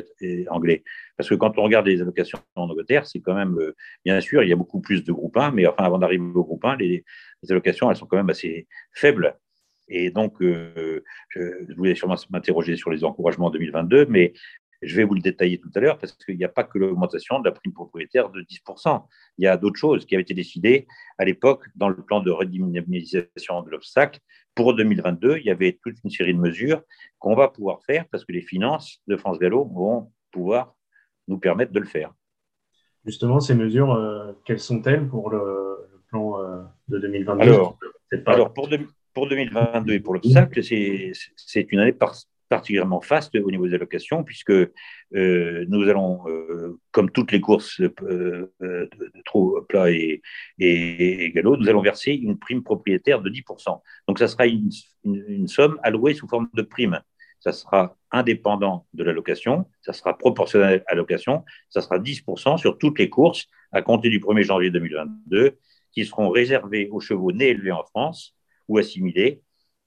[0.50, 0.82] anglais.
[1.16, 3.56] Parce que quand on regarde les allocations en Angleterre, c'est quand même,
[4.04, 6.42] bien sûr, il y a beaucoup plus de groupes 1, mais enfin, avant d'arriver au
[6.42, 7.04] groupe 1, les,
[7.48, 9.38] allocations, elles sont quand même assez faibles
[9.88, 14.32] et donc, euh, je, voulais sûrement m'interroger sur les encouragements en 2022, mais
[14.82, 17.40] je vais vous le détailler tout à l'heure parce qu'il n'y a pas que l'augmentation
[17.40, 19.04] de la prime propriétaire de 10%.
[19.38, 20.86] Il y a d'autres choses qui avaient été décidées
[21.18, 24.20] à l'époque dans le plan de redynamisation de l'obstacle.
[24.54, 26.82] Pour 2022, il y avait toute une série de mesures
[27.18, 30.74] qu'on va pouvoir faire parce que les finances de France Gallo vont pouvoir
[31.26, 32.12] nous permettre de le faire.
[33.04, 35.76] Justement, ces mesures, euh, quelles sont-elles pour le,
[36.08, 37.78] plan euh, de 2022 Alors,
[38.26, 38.68] alors pour,
[39.14, 41.92] pour 2022 et pour l'obstacle, c'est une année
[42.48, 47.80] particulièrement faste au niveau des allocations, puisque euh, nous allons, euh, comme toutes les courses
[47.80, 48.90] euh, de,
[49.24, 50.22] trop plat et,
[51.34, 53.80] galop, nous allons verser une prime propriétaire de 10%.
[54.08, 54.70] Donc, ça sera une,
[55.46, 57.00] somme allouée sous forme de prime.
[57.40, 62.98] Ça sera indépendant de l'allocation, ça sera proportionnel à l'allocation, ça sera 10% sur toutes
[62.98, 65.56] les courses à compter du 1er janvier 2022
[65.92, 68.34] qui seront réservées aux chevaux nés élevés en France
[68.66, 69.42] ou assimilés,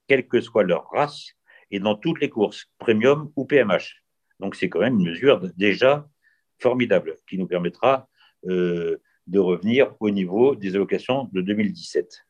[0.08, 1.34] quelle que soit leur race,
[1.72, 4.04] et dans toutes les courses, premium ou PMH.
[4.38, 6.06] Donc c'est quand même une mesure déjà
[6.60, 8.08] formidable qui nous permettra
[8.46, 12.24] euh, de revenir au niveau des allocations de 2017.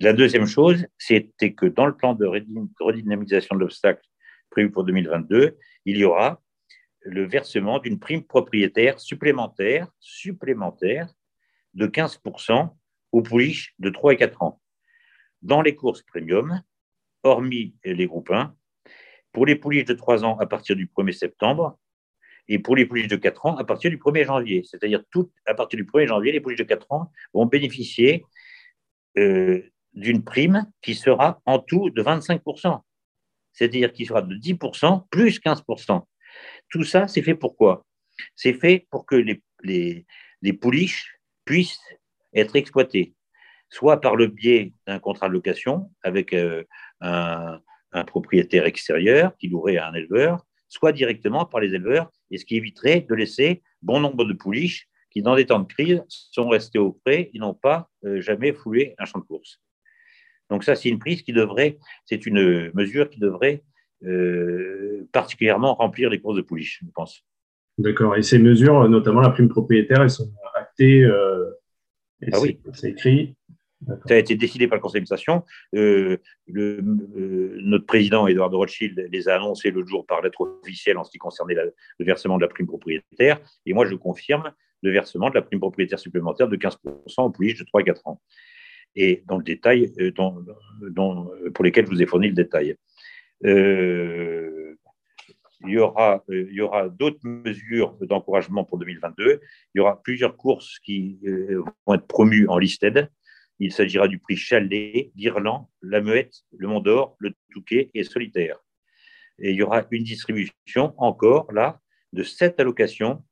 [0.00, 2.26] La deuxième chose, c'était que dans le plan de
[2.80, 4.02] redynamisation de l'obstacle
[4.48, 6.42] prévu pour 2022, il y aura
[7.02, 11.12] le versement d'une prime propriétaire supplémentaire, supplémentaire
[11.74, 12.70] de 15%
[13.12, 14.60] aux pouliches de 3 et 4 ans
[15.42, 16.62] dans les courses premium,
[17.22, 18.54] hormis les groupes 1,
[19.32, 21.78] pour les pouliches de 3 ans à partir du 1er septembre
[22.48, 24.64] et pour les pouliches de 4 ans à partir du 1er janvier.
[24.64, 25.02] C'est-à-dire
[25.46, 28.24] à partir du 1er janvier, les pouliches de 4 ans vont bénéficier
[29.18, 32.80] euh, d'une prime qui sera en tout de 25%.
[33.52, 36.02] C'est-à-dire qui sera de 10% plus 15%.
[36.68, 37.84] Tout ça, c'est fait pourquoi
[38.36, 39.16] C'est fait pour que
[39.62, 41.80] les, pouliches puissent
[42.34, 43.14] être exploitées
[43.68, 46.64] soit par le biais d'un contrat de location avec euh,
[47.00, 47.60] un,
[48.06, 52.56] propriétaire extérieur qui louerait à un éleveur, soit directement par les éleveurs, et ce qui
[52.56, 56.78] éviterait de laisser bon nombre de pouliches qui, dans des temps de crise, sont restés
[56.78, 59.60] au près et n'ont pas euh, jamais foulé un champ de course.
[60.50, 63.64] Donc ça, c'est une prise qui devrait, c'est une mesure qui devrait
[64.04, 67.24] euh, particulièrement remplir les courses de pouliches, je pense.
[67.78, 68.16] D'accord.
[68.16, 71.04] Et ces mesures, notamment la prime propriétaire, elles sont actées.
[72.32, 72.60] ah oui.
[72.72, 73.34] C'est écrit
[73.86, 75.44] Ça a été décidé par le conseil d'administration.
[75.74, 81.10] Euh, notre président, Edouard Rothschild, les a annoncés le jour par lettre officielle en ce
[81.10, 83.40] qui concernait le versement de la prime propriétaire.
[83.64, 86.76] Et moi, je confirme le versement de la prime propriétaire supplémentaire de 15%
[87.18, 88.20] aux pouliches de 3 et 4 ans.
[88.96, 89.92] Et dans le détail,
[91.54, 92.76] pour lesquels je vous ai fourni le détail.
[93.46, 94.60] Euh,
[95.66, 99.40] il y aura, euh, d'autres mesures d'encouragement pour 2022.
[99.74, 103.10] Il y aura plusieurs courses qui euh, vont être promues en listed.
[103.60, 108.58] Il s'agira du prix Chalet, l'Irlande, la Muette, le Mont d'Or, le Touquet et Solitaire.
[109.38, 111.80] Et il y aura une distribution encore là
[112.12, 113.22] de sept allocations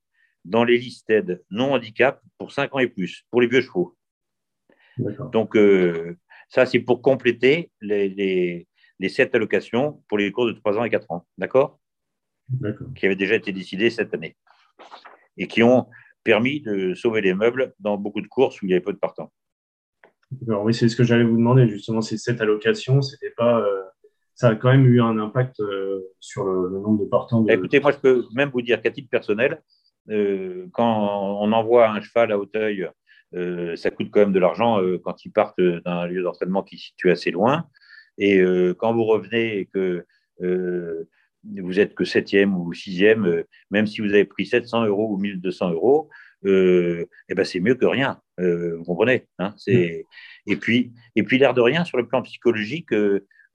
[0.44, 3.96] dans les listed non handicap pour 5 ans et plus, pour les vieux chevaux.
[5.32, 5.56] Donc,
[6.48, 10.84] ça, c'est pour compléter les, les, les sept allocations pour les courses de 3 ans
[10.84, 11.26] et 4 ans.
[11.38, 11.80] D'accord
[12.96, 14.36] Qui avaient déjà été décidées cette année.
[15.36, 15.88] Et qui ont
[16.24, 18.98] permis de sauver les meubles dans beaucoup de courses où il y avait peu de
[18.98, 19.32] partants.
[20.30, 23.60] Oui, c'est ce que j'allais vous demander, justement, ces sept allocations, c'était pas.
[23.60, 23.82] Euh,
[24.34, 27.44] ça a quand même eu un impact euh, sur le, nombre de partants.
[27.48, 29.62] Écoutez, moi, je peux même vous dire qu'à titre personnel,
[30.10, 32.88] euh, quand on envoie un cheval à Hauteuil,
[33.76, 37.10] ça coûte quand même de l'argent quand ils partent d'un lieu d'entraînement qui se situe
[37.10, 37.64] assez loin.
[38.16, 38.40] Et
[38.78, 40.06] quand vous revenez et que
[40.40, 45.72] vous êtes que septième ou sixième, même si vous avez pris 700 euros ou 1200
[45.72, 46.08] euros,
[46.44, 48.18] eh ben c'est mieux que rien.
[48.38, 50.06] Vous comprenez hein c'est...
[50.46, 52.90] Et puis, et puis l'air de rien, sur le plan psychologique,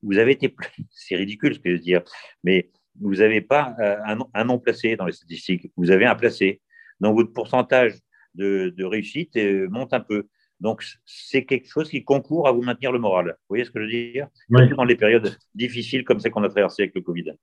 [0.03, 0.53] vous avez été.
[0.91, 2.03] C'est ridicule ce que je veux dire,
[2.43, 2.69] mais
[2.99, 5.71] vous n'avez pas un, un, non placé dans les statistiques.
[5.75, 6.61] Vous avez un placé.
[6.99, 7.95] Donc votre pourcentage
[8.35, 9.35] de, de réussite
[9.69, 10.27] monte un peu.
[10.63, 13.25] Donc, c'est quelque chose qui concourt à vous maintenir le moral.
[13.25, 16.49] Vous voyez ce que je veux dire Dans les périodes difficiles comme celles qu'on a
[16.49, 17.33] traversées avec le Covid.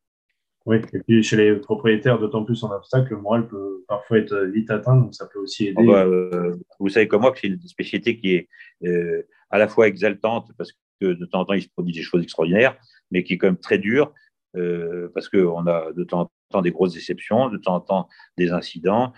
[0.79, 4.71] Et puis chez les propriétaires, d'autant plus en obstacle, le moral peut parfois être vite
[4.71, 5.77] atteint, donc ça peut aussi aider.
[5.79, 8.49] Oh bah, euh, vous savez comme moi que c'est une spécialité qui est
[8.85, 12.03] euh, à la fois exaltante, parce que de temps en temps, il se produit des
[12.03, 12.77] choses extraordinaires,
[13.11, 14.13] mais qui est quand même très dure,
[14.57, 18.09] euh, parce qu'on a de temps en temps des grosses déceptions, de temps en temps
[18.37, 19.13] des incidents,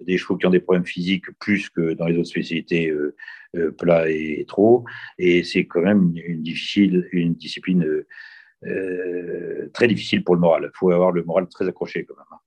[0.00, 3.16] des chevaux qui ont des problèmes physiques plus que dans les autres spécialités euh,
[3.56, 4.84] euh, plat et, trop.
[5.18, 8.04] Et c'est quand même une, difficile, une discipline
[8.64, 10.70] euh, très difficile pour le moral.
[10.72, 12.38] Il faut avoir le moral très accroché quand même.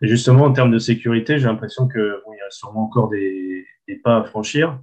[0.00, 3.66] Et justement, en termes de sécurité, j'ai l'impression qu'il y a sûrement encore des,
[4.04, 4.80] pas à franchir,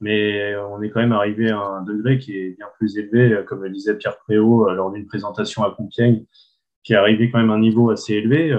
[0.00, 3.62] mais on est quand même arrivé à un degré qui est bien plus élevé, comme
[3.62, 6.24] le disait Pierre Préau lors d'une présentation à Compiègne,
[6.84, 8.54] qui est arrivé quand même à un niveau assez élevé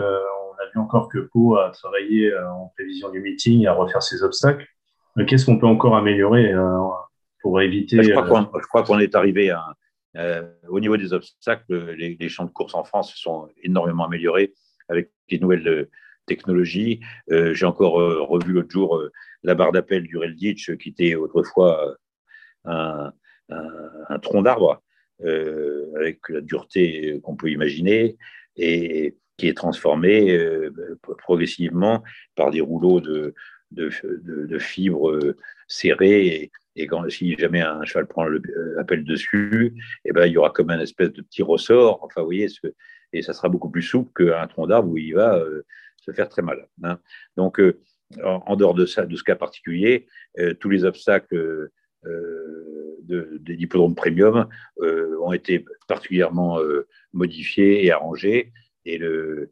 [0.59, 4.03] on a vu encore que Pau a travaillé euh, en prévision du meeting à refaire
[4.03, 4.65] ses obstacles.
[5.27, 6.77] Qu'est-ce qu'on peut encore améliorer euh,
[7.41, 9.73] pour éviter bah, Je crois qu'on est arrivé à, euh,
[10.15, 14.53] au niveau des obstacles, les, champs de course en France sont énormément améliorés
[14.87, 15.87] avec des nouvelles
[16.25, 16.99] technologies.
[17.29, 17.93] J'ai encore
[18.27, 19.01] revu l'autre jour
[19.43, 21.95] la barre d'appel du Relditch, qui était autrefois
[22.65, 23.11] un,
[24.21, 24.81] tronc d'arbre
[25.23, 28.17] avec la dureté qu'on peut imaginer.
[28.55, 30.69] Et qui est transformé euh,
[31.17, 32.03] progressivement
[32.35, 33.33] par des rouleaux de,
[33.71, 36.51] de, fibres euh, serrées.
[36.81, 39.73] Et, si jamais un cheval prend l'appel euh, dessus,
[40.05, 42.03] et eh ben, il y aura comme un espèce de petit ressort.
[42.03, 42.47] Enfin, vous voyez,
[43.13, 45.43] et ça sera beaucoup plus souple qu'un tronc d'arbre où il va
[45.97, 46.67] se faire très mal.
[46.83, 46.99] Hein.
[47.37, 47.61] Donc,
[48.23, 50.07] en, dehors de ce cas particulier,
[50.59, 51.69] tous les obstacles
[52.03, 54.47] de, des hippodromes premium
[54.79, 56.59] ont été particulièrement
[57.13, 58.51] modifiés et arrangés
[58.85, 59.51] et euh,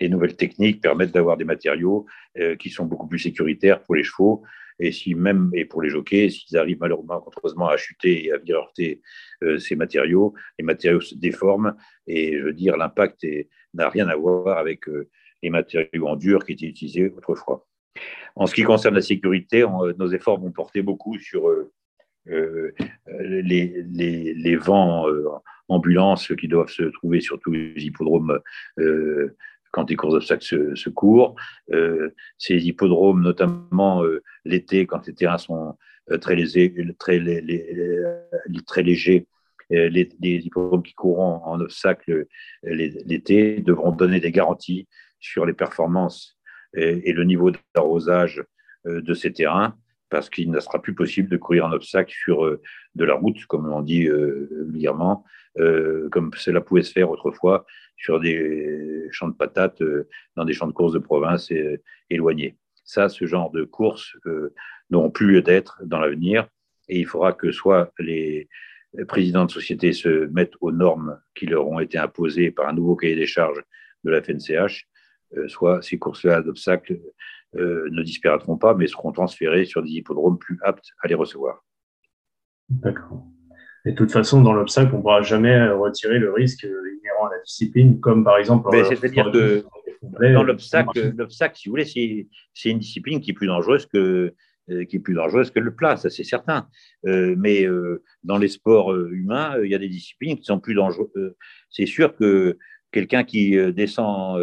[0.00, 2.06] les nouvelles techniques permettent d'avoir des matériaux
[2.38, 4.42] euh, qui sont beaucoup plus sécuritaires pour les chevaux.
[4.78, 9.00] Et si même et pour les jockeys, s'ils arrivent malheureusement à chuter et à heurter
[9.42, 13.26] euh, ces matériaux, les matériaux se déforment et je veux dire l'impact
[13.74, 14.86] n'a rien à voir avec
[15.42, 17.66] les matériaux en dur qui étaient utilisés autrefois.
[18.36, 19.64] En ce qui concerne la sécurité,
[19.98, 21.48] nos efforts vont porter beaucoup sur
[22.26, 25.06] les, les, vents
[25.68, 28.40] ambulances qui doivent se trouver sur tous les hippodromes
[28.78, 29.36] euh,
[29.74, 31.34] quand les courses d'obstacles se, courent.
[31.72, 35.76] Euh, ces hippodromes, notamment euh, l'été, quand les terrains sont
[36.20, 37.18] très, lésés, très,
[38.66, 39.26] très légers,
[39.70, 42.26] les, hippodromes qui courront en obstacle
[42.62, 44.86] l'été devront donner des garanties
[45.18, 46.38] sur les performances
[46.76, 48.44] et, le niveau d'arrosage
[48.84, 49.76] de ces terrains
[50.10, 52.44] parce qu'il ne sera plus possible de courir en obstacle sur
[52.94, 55.24] de la route, comme on dit vulgairement,
[55.60, 57.64] euh, comme cela pouvait se faire autrefois
[57.96, 61.76] sur des champs de patates, euh, dans des champs de course de province euh,
[62.10, 62.56] éloignés.
[62.82, 64.16] Ça, ce genre de courses
[64.90, 66.48] n'auront plus lieu d'être dans l'avenir
[66.88, 68.48] et il faudra que soit les
[69.08, 72.94] présidents de société se mettent aux normes qui leur ont été imposées par un nouveau
[72.94, 73.62] cahier des charges
[74.04, 74.86] de la FNCH,
[75.46, 77.00] soit ces courses-là d'obstacles
[77.56, 81.64] ne disparaîtront pas, mais seront transférés sur des hippodromes plus aptes à les recevoir.
[82.68, 83.24] D'accord.
[83.84, 87.36] Et de toute façon, dans l'obstacle, on ne pourra jamais retirer le risque inhérent à
[87.36, 88.70] la discipline, comme par exemple.
[88.88, 89.64] C'est-à-dire que
[90.32, 94.34] dans l'obstacle, l'obstacle, si vous voulez, c'est une discipline qui est plus dangereuse que,
[94.70, 96.68] euh, qui est plus dangereuse que le plat, ça c'est certain.
[97.06, 100.74] Euh, mais euh, dans les sports humains, il y a des disciplines qui sont plus
[100.74, 101.34] dangereuses.
[101.70, 102.58] c'est sûr que
[102.92, 104.40] quelqu'un qui descend,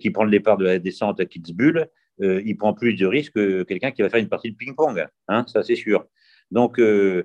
[0.00, 1.88] qui prend le départ de la descente à Kitzbühel,
[2.20, 5.44] il prend plus de risques que quelqu'un qui va faire une partie de ping-pong, hein,
[5.48, 6.04] ça c'est sûr.
[6.50, 7.24] Donc, il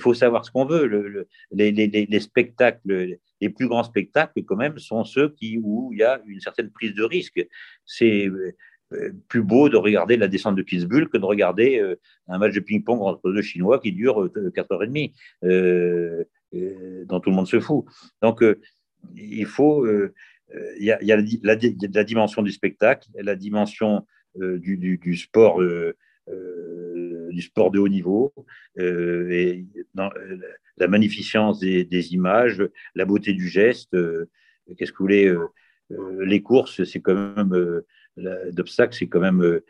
[0.00, 1.26] faut savoir ce qu'on veut.
[1.50, 5.98] les, les, les, spectacles, les plus grands spectacles, quand même, sont ceux qui, où il
[5.98, 7.46] y a une certaine prise de risque.
[7.84, 8.30] C'est
[8.94, 12.54] euh, plus beau de regarder la descente de Kitzbühel que de regarder euh, un match
[12.54, 15.12] de ping-pong entre deux Chinois qui dure 4h30,
[15.44, 16.24] euh,
[17.04, 17.84] dont tout le monde se fout.
[18.22, 18.42] Donc,
[19.14, 19.86] il faut.
[20.78, 20.98] Il y, a,
[21.42, 21.56] la,
[22.04, 25.60] dimension du spectacle, la dimension du, sport.
[25.60, 28.32] du sport de haut niveau,
[28.76, 30.08] la
[30.88, 33.94] magnificence des, images, la beauté du geste.
[34.76, 35.34] Qu'est-ce que vous voulez
[36.24, 37.82] Les courses, c'est quand même
[38.52, 39.64] d'obstacle, c'est quand même euh,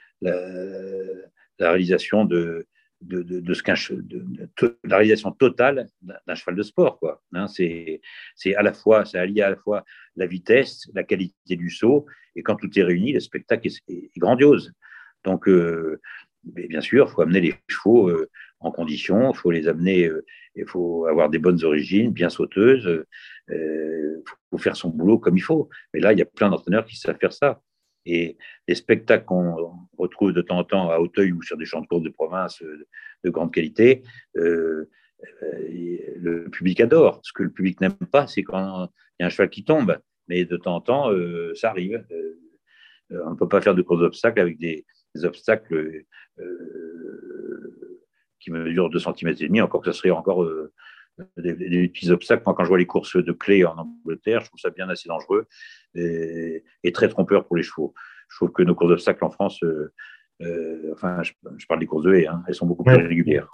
[1.59, 2.67] la, réalisation de,
[3.01, 6.99] de, ce la réalisation totale d'un cheval de sport.
[6.99, 7.23] Quoi.
[7.33, 8.01] Hein, c'est,
[8.57, 9.85] à la fois, ça allie à la fois
[10.17, 14.73] la vitesse, la qualité du saut, et quand tout est réuni, le spectacle est, grandiose.
[15.25, 16.01] Donc, euh,
[16.45, 18.29] bien sûr, il faut amener les chevaux euh,
[18.61, 20.11] en condition, il faut les amener,
[20.57, 23.05] il faut avoir des bonnes origines, bien sauteuses,
[23.49, 25.69] il faut faire son boulot comme il faut.
[25.95, 27.61] Mais là, il y a plein d'entraîneurs qui savent faire ça.
[28.11, 29.55] Et les spectacles qu'on
[29.99, 32.63] retrouve de temps en temps à Hauteuil ou sur des champs de course de province
[32.63, 32.87] euh,
[33.23, 34.03] de grande qualité,
[34.37, 34.89] euh,
[35.43, 35.69] euh,
[36.17, 37.21] le public adore.
[37.23, 39.99] Ce que le public n'aime pas, c'est quand il y a un cheval qui tombe.
[40.27, 41.11] Mais de temps en temps,
[41.55, 42.05] ça arrive.
[43.11, 44.85] on ne peut pas faire de course d'obstacles avec des,
[45.25, 46.05] obstacles
[48.39, 50.47] qui mesurent 2 cm encore que ça serait encore
[51.37, 52.43] des, petits obstacles.
[52.45, 55.47] quand je vois les courses de clés en Angleterre, je trouve ça bien assez dangereux
[55.95, 57.95] et, très trompeur pour les chevaux.
[58.29, 59.93] Je trouve que nos courses d'obstacles en France, euh,
[60.43, 63.49] euh, enfin, je, parle des courses de haies, hein, elles sont beaucoup plus régulières.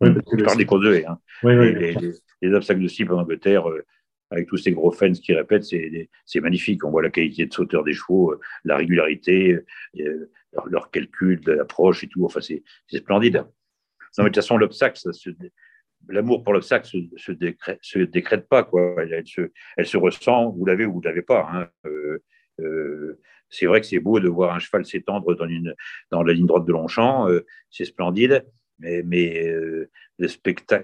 [0.00, 1.06] je parle des courses de haies.
[1.06, 1.18] Hein.
[1.42, 3.84] les, obstacles de cible en Angleterre, euh,
[4.30, 6.84] avec tous ces gros fans qui répètent, c'est magnifique.
[6.84, 8.34] On voit la qualité de sauteur des chevaux,
[8.64, 9.58] la régularité,
[9.94, 12.24] leur, leur, calcul l'approche et tout.
[12.24, 13.44] Enfin, c'est splendide.
[14.16, 15.30] Non, mais de toute façon, l'obstacle, ça se,
[16.08, 18.64] l'amour pour l'obstacle se, se, décrète, pas.
[18.64, 18.96] Quoi.
[19.02, 21.48] Elle, se, ressent, vous l'avez ou vous ne l'avez pas.
[21.52, 21.68] Hein.
[21.86, 22.22] Euh,
[22.60, 23.18] euh,
[23.50, 26.72] c'est vrai que c'est beau de voir un cheval s'étendre dans, la ligne droite de
[26.72, 28.44] Longchamp, euh, c'est splendide,
[28.78, 29.52] mais, mais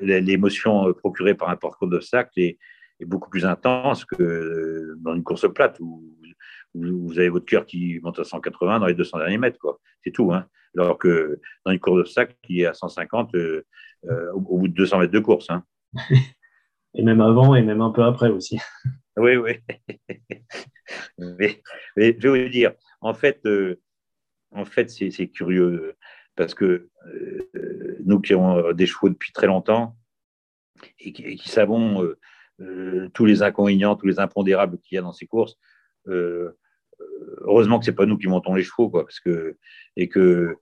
[0.00, 2.58] l'émotion procurée par un parcours d'obstacle est,
[3.00, 6.04] est, beaucoup plus intense que dans une course plate où,
[6.72, 9.80] vous avez votre cœur qui monte à 180 dans les 200 derniers mètres.
[10.04, 10.32] C'est tout.
[10.32, 10.46] Hein.
[10.78, 13.34] Alors que dans une course d'obstacle qui est à 150,
[14.06, 15.48] euh, au, bout de 200 mètres de course.
[15.50, 15.62] Hein.
[16.94, 18.58] et même avant et même un peu après aussi.
[19.16, 19.58] Oui, oui.
[21.18, 21.60] mais,
[21.96, 23.78] je vais vous dire, en fait, euh,
[24.52, 25.94] en fait c'est curieux
[26.36, 29.96] parce que euh, nous qui avons des chevaux depuis très longtemps
[31.00, 32.08] et qui, savons
[33.12, 35.58] tous les inconvénients, tous les impondérables qu'il y a dans ces courses,
[36.06, 39.58] heureusement que c'est pas nous qui montons les chevaux, quoi, parce que
[39.96, 40.56] et que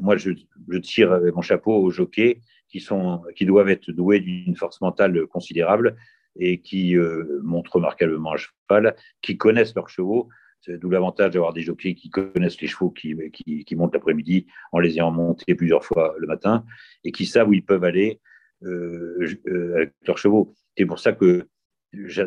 [0.00, 0.32] moi je,
[0.68, 2.40] je, tire mon chapeau aux jockeys
[2.74, 5.94] qui, sont, qui doivent être doués d'une force mentale considérable
[6.36, 10.28] et qui euh, montrent remarquablement un cheval, qui connaissent leurs chevaux.
[10.66, 14.94] D'où l'avantage d'avoir des jockeys qui connaissent les chevaux qui, qui, montent l'après-midi en les
[14.94, 16.64] ayant montés plusieurs fois le matin
[17.04, 18.18] et qui savent où ils peuvent aller
[18.64, 20.52] euh, euh, avec leurs chevaux.
[20.76, 21.46] C'est pour ça que
[21.92, 22.22] je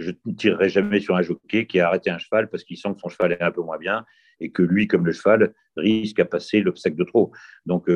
[0.00, 3.00] ne tirerai jamais sur un jockey qui a arrêté un cheval parce qu'il sent que
[3.00, 4.04] son cheval est un peu moins bien
[4.40, 7.30] et que lui, comme le cheval, risque à passer l'obstacle de trop.
[7.66, 7.88] Donc,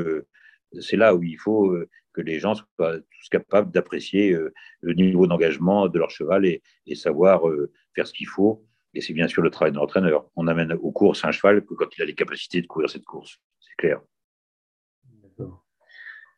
[0.80, 4.94] c'est là où il faut euh, que les gens soient tous capables d'apprécier euh, le
[4.94, 6.62] niveau d'engagement de leur cheval et,
[6.94, 8.64] savoir euh, faire ce qu'il faut.
[8.94, 10.28] Et c'est bien sûr le travail de l'entraîneur.
[10.36, 13.04] On amène aux courses un cheval que quand il a les capacités de courir cette
[13.04, 13.38] course.
[13.60, 14.00] C'est clair.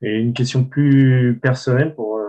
[0.03, 2.21] Et une question plus personnelle pour,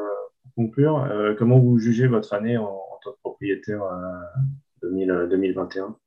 [0.55, 1.35] conclure.
[1.39, 3.81] comment vous jugez votre année en, tant que propriétaire
[4.83, 5.97] 2021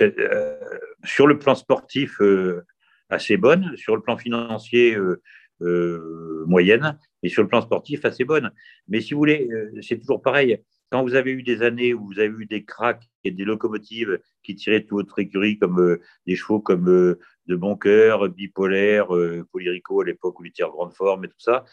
[0.00, 0.56] euh,
[1.04, 2.64] sur le plan sportif, euh,
[3.08, 8.50] assez bonne, sur le plan financier, euh, moyenne, et sur le plan sportif, assez bonne.
[8.88, 9.48] Mais si vous voulez,
[9.80, 10.62] c'est toujours pareil.
[10.90, 14.20] Quand vous avez eu des années où vous avez eu des cracks et des locomotives
[14.44, 19.08] qui tiraient toute votre écurie, comme des chevaux comme de Boncoeur, Bipolaire,
[19.50, 21.64] Polyrico à l'époque où il en grande forme et tout ça,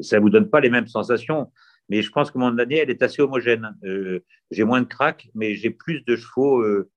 [0.00, 1.50] ça ne vous donne pas les mêmes sensations.
[1.88, 3.76] Mais je pense que mon année, elle est assez homogène.
[3.84, 4.20] Euh,
[4.50, 6.90] j'ai moins de crack, mais j'ai plus de chevaux euh,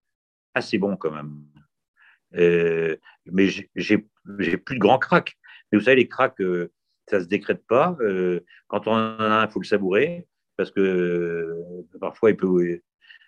[0.53, 1.43] assez bons quand même.
[2.35, 5.37] Euh, mais j'ai plus de grands cracks.
[5.71, 6.41] Mais vous savez, les cracks,
[7.09, 7.97] ça ne se décrète pas.
[8.67, 11.53] quand on en a un, il faut le savourer, parce que
[11.99, 12.81] parfois, il peut,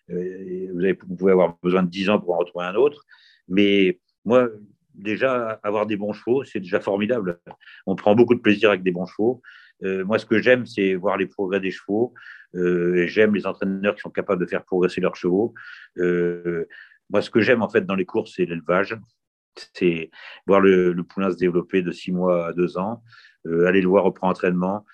[0.08, 3.06] vous, vous pouvez avoir besoin de 10 ans pour en retrouver un autre.
[3.48, 4.48] Mais moi,
[4.96, 7.40] déjà, avoir des bons chevaux, c'est déjà formidable.
[7.86, 9.42] On prend beaucoup de plaisir avec des bons chevaux.
[9.84, 12.14] Euh, moi, ce que j'aime, c'est voir les progrès des chevaux.
[12.56, 15.54] Euh, j'aime les entraîneurs qui sont capables de faire progresser leurs chevaux.
[15.98, 16.66] Euh,
[17.10, 18.98] moi, ce que j'aime, en fait, dans les courses, c'est l'élevage.
[19.74, 20.10] C'est
[20.48, 23.04] voir le, poulain se développer de six mois à deux ans,
[23.46, 24.86] aller le voir au entraînement.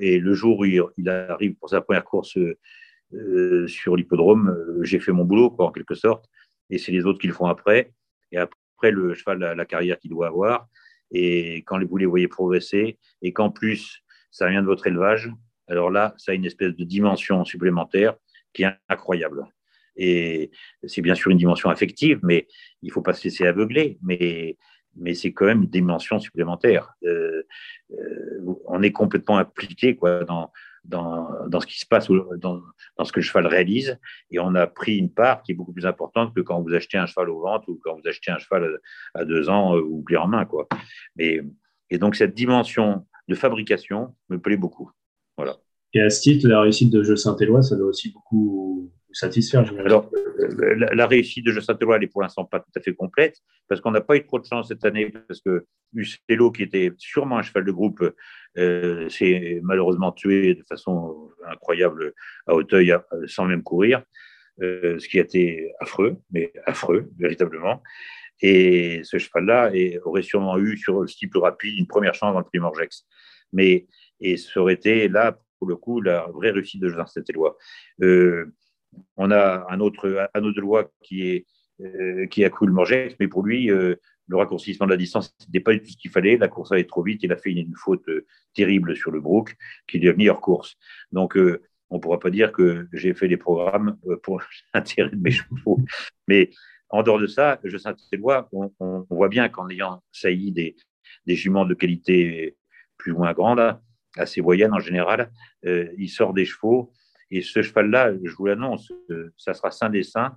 [0.00, 2.38] Et le jour où il, arrive pour sa première course
[3.66, 6.26] sur l'hippodrome, j'ai fait mon boulot, quoi, en quelque sorte.
[6.70, 7.92] Et c'est les autres qui le font après.
[8.32, 10.68] Et après, le cheval, la, la carrière qu'il doit avoir.
[11.10, 14.03] Et quand vous les voyez progresser, et qu'en plus,
[14.34, 15.30] ça vient de votre élevage,
[15.68, 18.16] alors là, ça a une espèce de dimension supplémentaire
[18.52, 19.46] qui est incroyable.
[19.96, 20.50] Et
[20.84, 22.48] c'est bien sûr une dimension affective, mais
[22.82, 23.96] il ne faut pas se laisser aveugler.
[24.02, 24.56] Mais,
[24.96, 26.94] mais c'est quand même une dimension supplémentaire.
[27.04, 27.44] Euh,
[27.92, 30.50] euh, on est complètement impliqué quoi, dans,
[30.82, 32.60] dans, dans, ce qui se passe, dans,
[32.98, 34.00] dans, ce que le cheval réalise,
[34.32, 36.98] et on a pris une part qui est beaucoup plus importante que quand vous achetez
[36.98, 38.80] un cheval au ventre ou quand vous achetez un cheval
[39.14, 40.44] à, deux ans euh, ou clé en main.
[40.44, 40.66] Quoi.
[41.14, 41.40] Mais,
[41.90, 44.90] et donc cette dimension de fabrication me plaît beaucoup.
[45.36, 45.56] Voilà.
[45.94, 49.72] Et à ce titre, la réussite de Jeux Saint-Éloi, ça doit aussi beaucoup vous satisfaire.
[49.84, 50.10] Alors,
[50.40, 53.38] euh, la, réussite de Jeux Saint-Éloi, elle est pour l'instant pas tout à fait complète,
[53.68, 56.92] parce qu'on n'a pas eu trop de chance cette année, parce que Uccello, qui était
[56.98, 58.04] sûrement un cheval de groupe,
[58.58, 62.12] euh, s'est malheureusement tué de façon incroyable
[62.48, 62.94] à Hauteuil
[63.26, 64.02] sans même courir,
[64.62, 67.82] euh, ce qui a été affreux, mais affreux, véritablement.
[68.40, 69.72] Et ce cheval-là
[70.04, 73.06] aurait sûrement eu sur le style rapide une première chance dans le prix Morgex.
[73.52, 73.86] Mais
[74.20, 77.56] et ça aurait été là, pour le coup, la vraie réussite de Joseph Saint-Éloi.
[78.02, 78.54] Euh,
[79.16, 81.46] on a un autre anneau de loi qui, est,
[81.80, 83.96] euh, qui a cru le Morgex, mais pour lui, euh,
[84.28, 86.36] le raccourcissement de la distance n'était pas du tout ce qu'il fallait.
[86.36, 87.22] La course allait trop vite.
[87.22, 88.08] Il a fait une, faute
[88.54, 89.54] terrible sur le Brook
[89.86, 90.76] qui a mis hors course.
[91.12, 94.42] Donc, on ne pourra pas dire que j'ai fait des programmes pour
[94.74, 95.78] l'intérêt de mes chevaux.
[96.28, 96.50] Mais
[96.90, 97.76] en dehors de ça, je
[98.52, 100.76] on, voit bien qu'en ayant sailli des,
[101.26, 102.56] des, juments de qualité
[102.96, 103.78] plus ou moins grande,
[104.16, 105.30] assez moyenne en général,
[105.66, 106.92] euh, il sort des chevaux.
[107.30, 110.36] Et ce cheval-là, je vous l'annonce, euh, ça sera Saint Dessin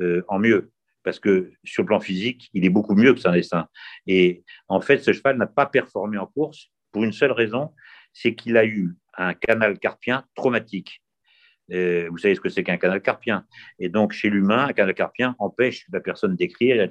[0.00, 0.70] euh, en mieux.
[1.02, 3.68] Parce que sur le plan physique, il est beaucoup mieux que Saint Dessin.
[4.06, 7.74] Et en fait, ce cheval n'a pas performé en course pour une seule raison,
[8.12, 11.02] c'est qu'il a eu un canal carpien traumatique.
[11.68, 13.44] Vous savez ce que c'est qu'un canal carpien.
[13.78, 16.90] Et donc, chez l'humain, un canal carpien empêche la personne d'écrire et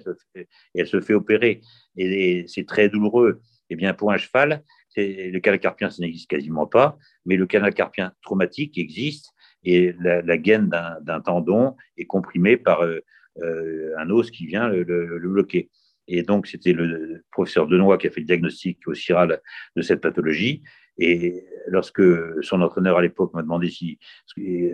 [0.75, 1.61] elle, se fait opérer.
[1.95, 3.41] Et, c'est très douloureux.
[3.69, 4.63] Et eh bien, pour un cheval,
[4.95, 10.37] le canal carpien, ça n'existe quasiment pas, mais le canal carpien traumatique existe et la,
[10.37, 10.69] gaine
[11.01, 12.99] d'un tendon est comprimée par euh,
[13.41, 15.69] euh, un os qui vient le, le bloquer.
[16.07, 19.41] Et donc, c'était le professeur Denoy qui a fait le diagnostic au CIRAL
[19.75, 20.63] de cette pathologie.
[20.99, 22.01] Et lorsque
[22.43, 23.99] son entraîneur à l'époque m'a demandé si,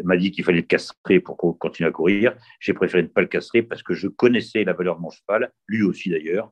[0.03, 3.27] m'a dit qu'il fallait le castrer pour continuer à courir, j'ai préféré ne pas le
[3.27, 6.51] castrer parce que je connaissais la valeur de mon cheval, lui aussi d'ailleurs.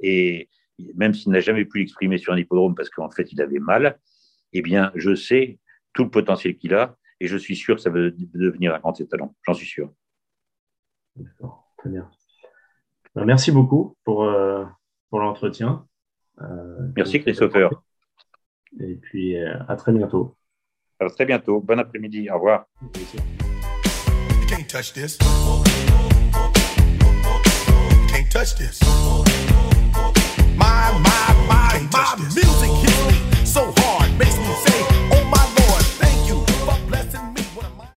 [0.00, 0.48] Et
[0.94, 3.98] même s'il n'a jamais pu l'exprimer sur un hippodrome parce qu'en fait il avait mal,
[4.52, 5.58] eh bien je sais
[5.92, 8.92] tout le potentiel qu'il a et je suis sûr que ça va devenir un grand
[8.92, 9.34] talent.
[9.42, 9.92] J'en suis sûr.
[11.16, 12.08] D'accord, très bien.
[13.16, 14.64] Merci beaucoup pour, euh,
[15.10, 15.86] pour l'entretien.
[16.40, 17.70] Euh, merci Christopher.
[18.80, 20.36] Et puis, euh, à très bientôt.
[21.00, 21.60] Alors, très bientôt.
[21.60, 22.28] Bon après-midi.
[22.30, 22.66] Au revoir.
[32.34, 32.70] Music
[33.30, 34.87] me so hard, me.